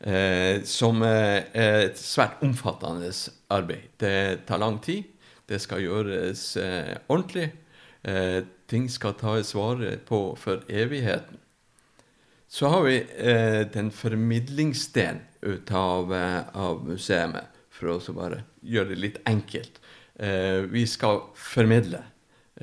Eh, 0.00 0.62
som 0.68 1.02
er 1.06 1.46
et 1.54 1.98
svært 1.98 2.42
omfattende 2.44 3.12
arbeid. 3.54 3.88
Det 4.00 4.44
tar 4.48 4.60
lang 4.60 4.80
tid. 4.82 5.04
Det 5.48 5.60
skal 5.62 5.84
gjøres 5.84 6.56
eh, 6.60 6.96
ordentlig. 7.08 7.52
Eh, 8.04 8.42
ting 8.68 8.88
skal 8.90 9.16
tas 9.20 9.54
vare 9.56 9.96
på 10.08 10.20
for 10.40 10.64
evigheten. 10.68 11.38
Så 12.48 12.68
har 12.70 12.82
vi 12.86 12.98
eh, 13.00 13.62
den 13.72 13.90
formidlingsdelen 13.90 15.22
ut 15.42 15.72
av, 15.72 16.14
eh, 16.14 16.42
av 16.54 16.84
museet, 16.86 17.48
for 17.74 17.96
å 17.96 18.14
bare 18.14 18.44
gjøre 18.62 18.92
det 18.92 19.00
litt 19.00 19.16
enkelt. 19.26 19.80
Eh, 20.14 20.62
vi 20.70 20.84
skal 20.86 21.24
formidle. 21.34 22.04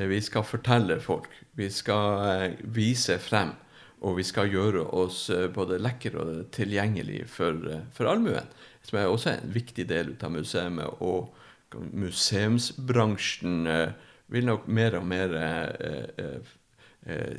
Eh, 0.01 0.08
vi 0.08 0.22
skal 0.22 0.43
fortelle 0.43 1.00
folk. 1.00 1.29
Vi 1.51 1.70
skal 1.70 2.29
eh, 2.29 2.51
vise 2.63 3.17
frem. 3.20 3.53
Og 4.01 4.17
vi 4.17 4.25
skal 4.25 4.50
gjøre 4.50 4.88
oss 4.98 5.27
eh, 5.29 5.48
både 5.53 5.79
lekre 5.81 6.24
og 6.24 6.48
tilgjengelige 6.55 7.27
for, 7.29 7.59
for 7.94 8.09
allmuen. 8.09 8.50
Som 8.81 9.00
er 9.00 9.11
også 9.11 9.35
en 9.35 9.53
viktig 9.53 9.85
del 9.90 10.16
av 10.18 10.33
museet. 10.33 10.79
Og 11.05 11.29
museumsbransjen 11.94 13.68
vil 14.31 14.48
nok 14.48 14.66
mer 14.68 14.98
og 14.98 15.05
mer 15.07 15.35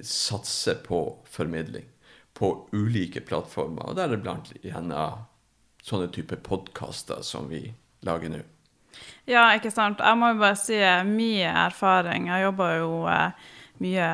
satse 0.06 0.76
på 0.86 1.00
formidling 1.28 1.84
på 2.38 2.48
ulike 2.72 3.20
plattformer, 3.26 3.90
og 3.90 3.98
deriblant 3.98 4.54
gjennom 4.64 5.26
sånne 5.84 6.08
typer 6.14 6.40
podkaster 6.46 7.20
som 7.26 7.50
vi 7.50 7.66
lager 8.06 8.32
nå. 8.32 8.40
Ja, 9.28 9.50
ikke 9.56 9.72
sant. 9.72 10.02
Jeg 10.02 10.18
må 10.18 10.32
jo 10.32 10.40
bare 10.42 10.58
si 10.58 10.78
min 11.08 11.44
erfaring. 11.48 12.30
Jeg 12.32 12.48
jobba 12.48 12.70
jo 12.78 12.94
eh, 13.10 13.52
mye 13.82 14.08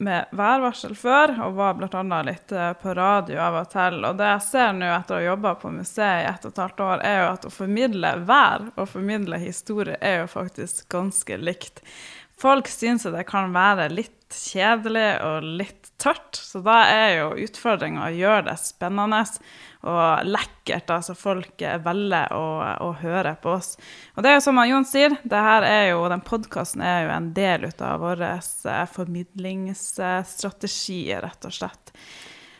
med 0.00 0.30
værvarsel 0.32 0.94
før, 0.96 1.34
og 1.44 1.58
var 1.58 1.74
bl.a. 1.76 2.20
litt 2.24 2.52
eh, 2.56 2.70
på 2.80 2.94
radio 2.96 3.42
av 3.44 3.58
og 3.60 3.68
til. 3.72 3.98
Og 4.08 4.16
det 4.16 4.30
jeg 4.30 4.46
ser 4.46 4.72
nå 4.78 4.88
etter 4.94 5.16
å 5.16 5.18
ha 5.18 5.26
jobba 5.26 5.52
på 5.60 5.72
museet 5.74 6.22
i 6.22 6.30
ett 6.30 6.46
og 6.48 6.54
et 6.54 6.62
halvt 6.64 6.80
år, 6.86 7.04
er 7.04 7.18
jo 7.20 7.26
at 7.34 7.44
å 7.44 7.52
formidle 7.52 8.14
vær 8.28 8.70
og 8.76 8.88
formidle 8.94 9.40
historie 9.42 9.98
er 10.00 10.22
jo 10.22 10.30
faktisk 10.32 10.86
ganske 10.92 11.36
likt. 11.40 11.84
Folk 12.40 12.70
syns 12.72 13.04
det 13.04 13.26
kan 13.28 13.52
være 13.52 13.90
litt 13.92 14.32
kjedelig 14.32 15.08
og 15.26 15.48
litt 15.60 15.90
tørt. 16.00 16.38
Så 16.38 16.62
da 16.64 16.78
er 16.88 17.18
jo 17.18 17.34
utfordringa 17.44 18.06
å 18.06 18.14
gjøre 18.16 18.46
det 18.48 18.56
spennende 18.62 19.26
og 19.80 20.26
lekkert, 20.28 20.90
altså 20.92 21.14
folk 21.16 21.62
velger 21.84 22.32
å, 22.36 22.60
å, 22.84 22.92
høre 23.00 23.32
på 23.40 23.48
oss. 23.56 23.76
Og 24.16 24.22
det 24.22 24.30
er 24.30 24.34
jo 24.36 24.42
som 24.44 24.60
Jon 24.68 24.84
sier, 24.88 25.10
jo, 25.24 26.08
den 26.12 26.26
podkasten 26.26 26.82
er 26.84 27.04
jo 27.06 27.10
en 27.14 27.34
del 27.36 27.60
av 27.72 28.00
vår 28.02 28.18
eh, 28.28 28.86
formidlingsstrategi, 28.96 31.00
rett 31.24 31.42
og 31.48 31.52
slett. 31.56 31.84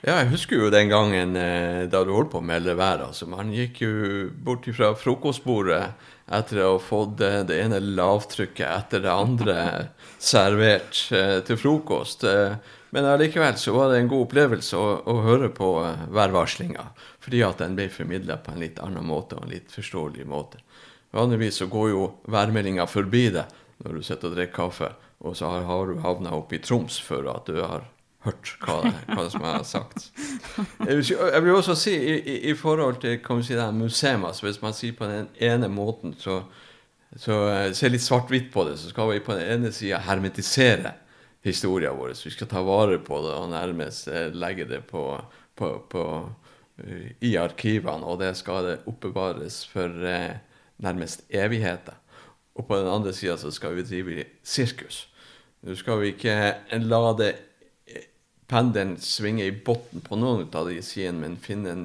Ja, 0.00 0.14
jeg 0.22 0.30
husker 0.32 0.56
jo 0.56 0.72
den 0.72 0.88
gangen 0.88 1.36
eh, 1.36 1.84
da 1.92 2.00
du 2.08 2.12
holdt 2.14 2.32
på 2.32 2.40
å 2.40 2.46
melde 2.46 2.72
vær. 2.78 3.04
Altså, 3.10 3.26
man 3.28 3.52
gikk 3.52 3.82
jo 3.84 3.92
bort 4.32 4.64
fra 4.72 4.96
frokostbordet 4.96 5.92
etter 6.32 6.64
å 6.64 6.78
ha 6.78 6.80
fått 6.80 7.20
det 7.20 7.58
ene 7.58 7.84
lavtrykket 7.84 8.64
etter 8.64 9.04
det 9.04 9.12
andre 9.12 9.92
servert 10.16 11.12
eh, 11.12 11.44
til 11.44 11.60
frokost. 11.60 12.24
Eh, 12.90 12.94
men 12.94 13.04
allikevel 13.04 13.56
så 13.56 13.72
var 13.72 13.90
det 13.90 13.98
en 13.98 14.08
god 14.08 14.26
opplevelse 14.26 14.76
å, 14.76 15.02
å 15.06 15.20
høre 15.22 15.48
på 15.48 15.84
eh, 15.84 16.06
værvarslinga, 16.10 16.90
fordi 17.20 17.42
at 17.42 17.58
den 17.58 17.76
ble 17.76 17.88
formidla 17.88 18.36
på 18.36 18.52
en 18.52 18.60
litt 18.60 18.80
annen 18.80 19.06
måte 19.06 19.36
og 19.36 19.46
en 19.46 19.54
litt 19.54 19.70
forståelig 19.72 20.26
måte. 20.26 20.58
Vanligvis 21.12 21.62
så 21.62 21.66
går 21.66 21.90
jo 21.90 22.10
værmeldinga 22.30 22.86
forbi 22.86 23.30
deg 23.34 23.56
når 23.84 23.96
du 23.96 24.02
sitter 24.02 24.28
og 24.28 24.36
drikker 24.36 24.54
kaffe, 24.54 24.92
og 25.20 25.36
så 25.36 25.48
har 25.66 25.88
du 25.88 26.00
havna 26.04 26.34
oppe 26.36 26.56
i 26.56 26.62
Troms 26.62 26.98
for 27.02 27.26
at 27.32 27.48
du 27.48 27.60
har 27.62 27.86
hørt 28.24 28.50
hva, 28.60 28.92
hva 29.08 29.26
som 29.32 29.44
er 29.48 29.62
sagt. 29.64 30.10
Jeg 30.84 31.42
vil 31.42 31.54
også 31.54 31.76
si 31.78 31.94
i, 31.96 32.16
i, 32.18 32.36
i 32.52 32.56
forhold 32.56 33.00
til 33.00 33.20
kan 33.24 33.40
si, 33.42 33.54
det 33.56 33.64
altså 33.64 34.46
Hvis 34.46 34.60
man 34.62 34.76
sier 34.76 34.92
på 34.96 35.08
den 35.08 35.28
ene 35.40 35.68
måten, 35.72 36.14
så, 36.18 36.42
så 37.16 37.38
uh, 37.48 37.72
ser 37.72 37.94
litt 37.94 38.04
svart-hvitt 38.04 38.52
på 38.52 38.66
det, 38.68 38.76
så 38.78 38.92
skal 38.92 39.14
vi 39.14 39.24
på 39.24 39.36
den 39.36 39.48
ene 39.48 39.72
sida 39.72 40.02
hermetisere 40.04 40.94
historien 41.46 41.96
vår. 41.96 42.14
Vi 42.24 42.32
skal 42.34 42.50
ta 42.50 42.62
vare 42.64 42.98
på 43.02 43.20
det 43.24 43.34
og 43.36 43.50
nærmest 43.52 44.10
uh, 44.10 44.28
legge 44.34 44.68
det 44.68 44.82
på, 44.90 45.04
på, 45.58 45.72
på 45.92 46.04
uh, 46.26 47.06
i 47.20 47.34
arkivene, 47.40 48.06
og 48.06 48.20
det 48.22 48.34
skal 48.38 48.66
det 48.66 48.78
oppbevares 48.90 49.62
for 49.68 49.88
nærmest 50.80 51.26
evigheter. 51.28 51.96
Og 52.56 52.66
på 52.66 52.76
den 52.76 52.90
andre 52.90 53.12
sida 53.16 53.36
så 53.40 53.52
skal 53.52 53.76
vi 53.76 53.86
drive 53.86 54.24
sirkus. 54.42 55.06
Nå 55.60 55.76
skal 55.76 56.00
vi 56.00 56.14
ikke 56.14 56.80
la 56.80 57.02
det 57.18 57.34
pendelen 58.50 58.96
svinge 59.00 59.46
i 59.46 59.54
bunnen 59.54 60.02
på 60.04 60.18
noen 60.18 60.48
av 60.56 60.68
de 60.68 60.80
sidene, 60.82 61.22
men 61.22 61.38
finne 61.40 61.74
en 61.74 61.84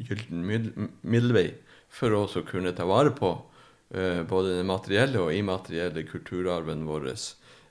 gyllen 0.00 0.88
middelvei 1.02 1.50
for 1.92 2.14
å 2.16 2.24
kunne 2.48 2.72
ta 2.76 2.86
vare 2.88 3.12
på 3.14 3.34
uh, 3.36 4.22
både 4.26 4.56
den 4.58 4.70
materielle 4.70 5.22
og 5.22 5.34
immaterielle 5.36 6.06
kulturarven 6.08 6.86
vår. 6.88 7.12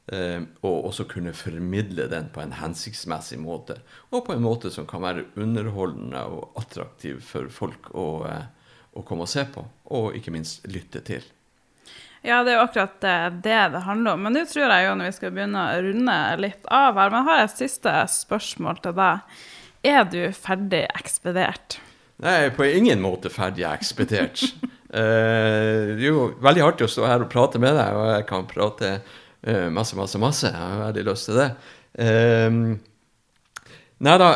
Uh, 0.09 0.41
og 0.65 0.87
også 0.89 1.03
kunne 1.05 1.35
formidle 1.37 2.07
den 2.09 2.31
på 2.33 2.41
en 2.41 2.55
hensiktsmessig 2.57 3.37
måte. 3.41 3.75
Og 4.09 4.23
på 4.25 4.33
en 4.33 4.41
måte 4.41 4.71
som 4.73 4.87
kan 4.89 5.03
være 5.03 5.27
underholdende 5.37 6.23
og 6.25 6.57
attraktiv 6.57 7.19
for 7.21 7.51
folk 7.53 7.91
å, 7.93 8.07
uh, 8.25 8.79
å 8.97 9.03
komme 9.05 9.27
og 9.27 9.29
se 9.29 9.45
på, 9.53 9.67
og 9.93 10.17
ikke 10.17 10.33
minst 10.33 10.65
lytte 10.71 11.03
til. 11.05 11.27
Ja, 12.25 12.41
det 12.43 12.51
er 12.51 12.57
jo 12.57 12.65
akkurat 12.65 12.97
det 12.99 13.19
det 13.45 13.83
handler 13.85 14.17
om. 14.17 14.25
Men 14.25 14.35
nå 14.35 14.43
tror 14.49 14.73
jeg 14.73 14.87
jo 14.87 14.95
når 14.97 15.11
vi 15.11 15.17
skal 15.19 15.35
begynne 15.35 15.61
å 15.61 15.83
runde 15.85 16.17
litt 16.41 16.65
av 16.67 16.99
her, 16.99 17.13
men 17.13 17.21
jeg 17.21 17.29
har 17.29 17.43
et 17.45 17.61
siste 17.61 17.93
spørsmål 18.15 18.81
til 18.83 18.97
deg. 18.97 19.37
Er 19.87 20.03
du 20.11 20.19
ferdig 20.35 20.83
ekspedert? 20.89 21.79
Nei, 22.19 22.49
på 22.51 22.67
ingen 22.67 22.99
måte 22.99 23.31
ferdig 23.31 23.63
ekspedert. 23.69 24.43
eh, 24.99 25.95
det 25.95 26.03
er 26.03 26.09
jo 26.09 26.27
veldig 26.43 26.65
artig 26.65 26.89
å 26.89 26.91
stå 26.91 27.07
her 27.07 27.23
og 27.23 27.31
prate 27.31 27.61
med 27.63 27.77
deg, 27.79 27.95
og 27.95 28.11
jeg 28.11 28.27
kan 28.33 28.49
prate 28.49 28.93
masse, 29.71 29.95
masse, 29.95 30.19
masse. 30.19 30.49
Jeg 30.51 30.59
har 30.59 30.81
veldig 30.83 31.03
lyst 31.07 31.29
til 31.29 31.39
det. 31.39 31.49
Uh, 31.99 32.77
Nei 33.99 34.13
da, 34.15 34.29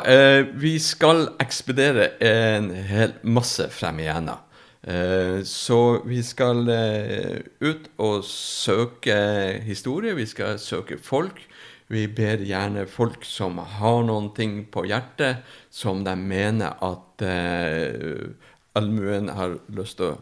vi 0.59 0.73
skal 0.83 1.29
ekspedere 1.39 2.09
en 2.27 2.65
hel 2.87 3.13
masse 3.23 3.69
frem 3.71 4.01
igjennom. 4.03 4.41
Eh, 4.83 5.43
så 5.43 6.01
vi 6.03 6.19
skal 6.23 6.67
eh, 6.67 7.39
ut 7.63 7.87
og 8.03 8.25
søke 8.27 9.15
historie, 9.63 10.15
vi 10.15 10.25
skal 10.27 10.59
søke 10.59 10.97
folk. 10.99 11.39
Vi 11.87 12.07
ber 12.11 12.43
gjerne 12.43 12.83
folk 12.89 13.23
som 13.27 13.61
har 13.77 14.01
noen 14.07 14.31
ting 14.35 14.63
på 14.71 14.83
hjertet, 14.89 15.43
som 15.71 16.03
de 16.03 16.15
mener 16.19 16.75
at 16.83 17.23
eh, 17.23 18.33
allmuen 18.75 19.31
har 19.31 19.59
lyst 19.71 20.01
til 20.01 20.11
å 20.11 20.19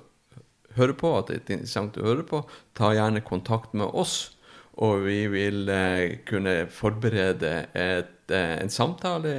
høre 0.77 0.93
på, 0.97 1.15
at 1.17 1.31
det 1.31 1.39
er 1.39 1.57
interessant 1.57 1.97
å 1.97 2.05
høre 2.05 2.27
på, 2.27 2.43
ta 2.77 2.93
gjerne 2.93 3.25
kontakt 3.25 3.73
med 3.73 3.89
oss. 3.97 4.35
Og 4.81 5.03
vi 5.05 5.27
vil 5.29 5.69
eh, 5.69 6.17
kunne 6.25 6.65
forberede 6.73 7.67
et, 7.77 8.31
eh, 8.33 8.55
en 8.61 8.71
samtale 8.73 9.33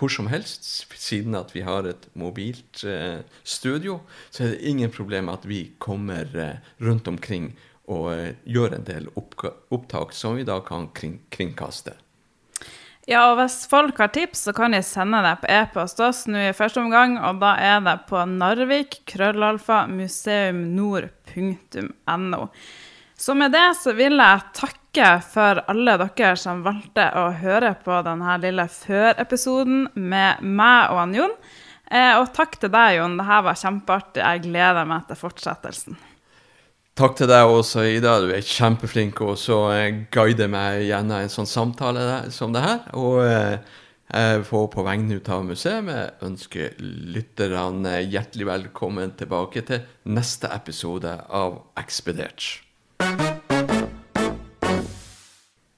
hvor 0.00 0.08
som 0.08 0.30
helst, 0.32 0.64
siden 0.96 1.36
at 1.36 1.50
vi 1.52 1.60
har 1.60 1.84
et 1.84 2.06
mobilt 2.16 2.80
eh, 2.88 3.20
studio. 3.44 4.00
Så 4.30 4.44
er 4.44 4.48
det 4.54 4.68
ingen 4.70 4.90
problem 4.90 5.28
at 5.28 5.44
vi 5.44 5.72
kommer 5.78 6.24
rundt 6.80 7.08
omkring 7.08 7.58
og 7.90 8.14
gjør 8.46 8.74
en 8.78 8.84
del 8.86 9.08
opptak 9.18 10.12
som 10.16 10.36
vi 10.38 10.44
da 10.46 10.60
kan 10.64 10.88
kring 10.94 11.20
kringkaste. 11.34 11.92
Ja, 13.10 13.32
og 13.32 13.40
hvis 13.40 13.66
folk 13.66 13.98
har 13.98 14.08
tips, 14.14 14.38
så 14.46 14.52
kan 14.54 14.70
de 14.72 14.82
sende 14.86 15.18
det 15.24 15.40
på 15.42 15.48
e-post 15.50 16.00
oss 16.04 16.26
nå 16.30 16.38
i 16.46 16.52
første 16.54 16.80
omgang, 16.80 17.18
og 17.18 17.40
da 17.42 17.56
er 17.58 17.80
det 17.82 18.06
på 18.06 18.24
narvik, 18.28 19.00
krøllalfa, 19.10 19.86
museumnord.no. 19.90 22.46
Så 23.20 23.34
med 23.36 23.52
det 23.52 23.74
så 23.76 23.92
vil 23.92 24.16
jeg 24.16 24.44
takke 24.56 25.08
for 25.28 25.58
alle 25.68 25.98
dere 26.00 26.36
som 26.40 26.62
valgte 26.64 27.04
å 27.20 27.26
høre 27.36 27.74
på 27.84 27.98
denne 28.06 28.36
lille 28.40 28.64
før-episoden 28.72 29.90
med 29.92 30.40
meg 30.40 30.94
og 30.94 31.00
han 31.02 31.12
Jon. 31.18 31.34
Eh, 31.90 32.14
og 32.16 32.30
takk 32.32 32.56
til 32.62 32.72
deg, 32.72 32.94
Jon. 32.96 33.18
Dette 33.20 33.40
var 33.44 33.58
kjempeartig. 33.60 34.22
Jeg 34.22 34.44
gleder 34.46 34.88
meg 34.88 35.04
til 35.10 35.20
fortsettelsen. 35.20 35.98
Takk 36.96 37.18
til 37.18 37.28
deg 37.28 37.50
også, 37.58 37.84
Ida. 37.92 38.16
Du 38.24 38.32
er 38.32 38.46
kjempeflink 38.46 39.20
og 39.26 39.36
så 39.42 39.60
eh, 39.74 40.00
guider 40.16 40.48
meg 40.48 40.86
gjennom 40.88 41.20
en 41.20 41.34
sånn 41.36 41.50
samtale 41.50 42.06
som 42.32 42.56
det 42.56 42.64
her. 42.64 42.80
Og 42.96 43.20
eh, 43.26 43.76
jeg 44.16 44.48
får 44.48 44.66
på 44.72 44.86
vegne 44.88 45.20
av 45.28 45.44
museet 45.44 46.24
ønske 46.24 46.72
lytterne 46.80 48.00
hjertelig 48.00 48.48
velkommen 48.48 49.12
tilbake 49.20 49.66
til 49.68 49.84
neste 50.08 50.48
episode 50.56 51.18
av 51.28 51.60
Ekspedert. 51.84 52.69
Thank 53.00 53.20
you. 53.22 53.39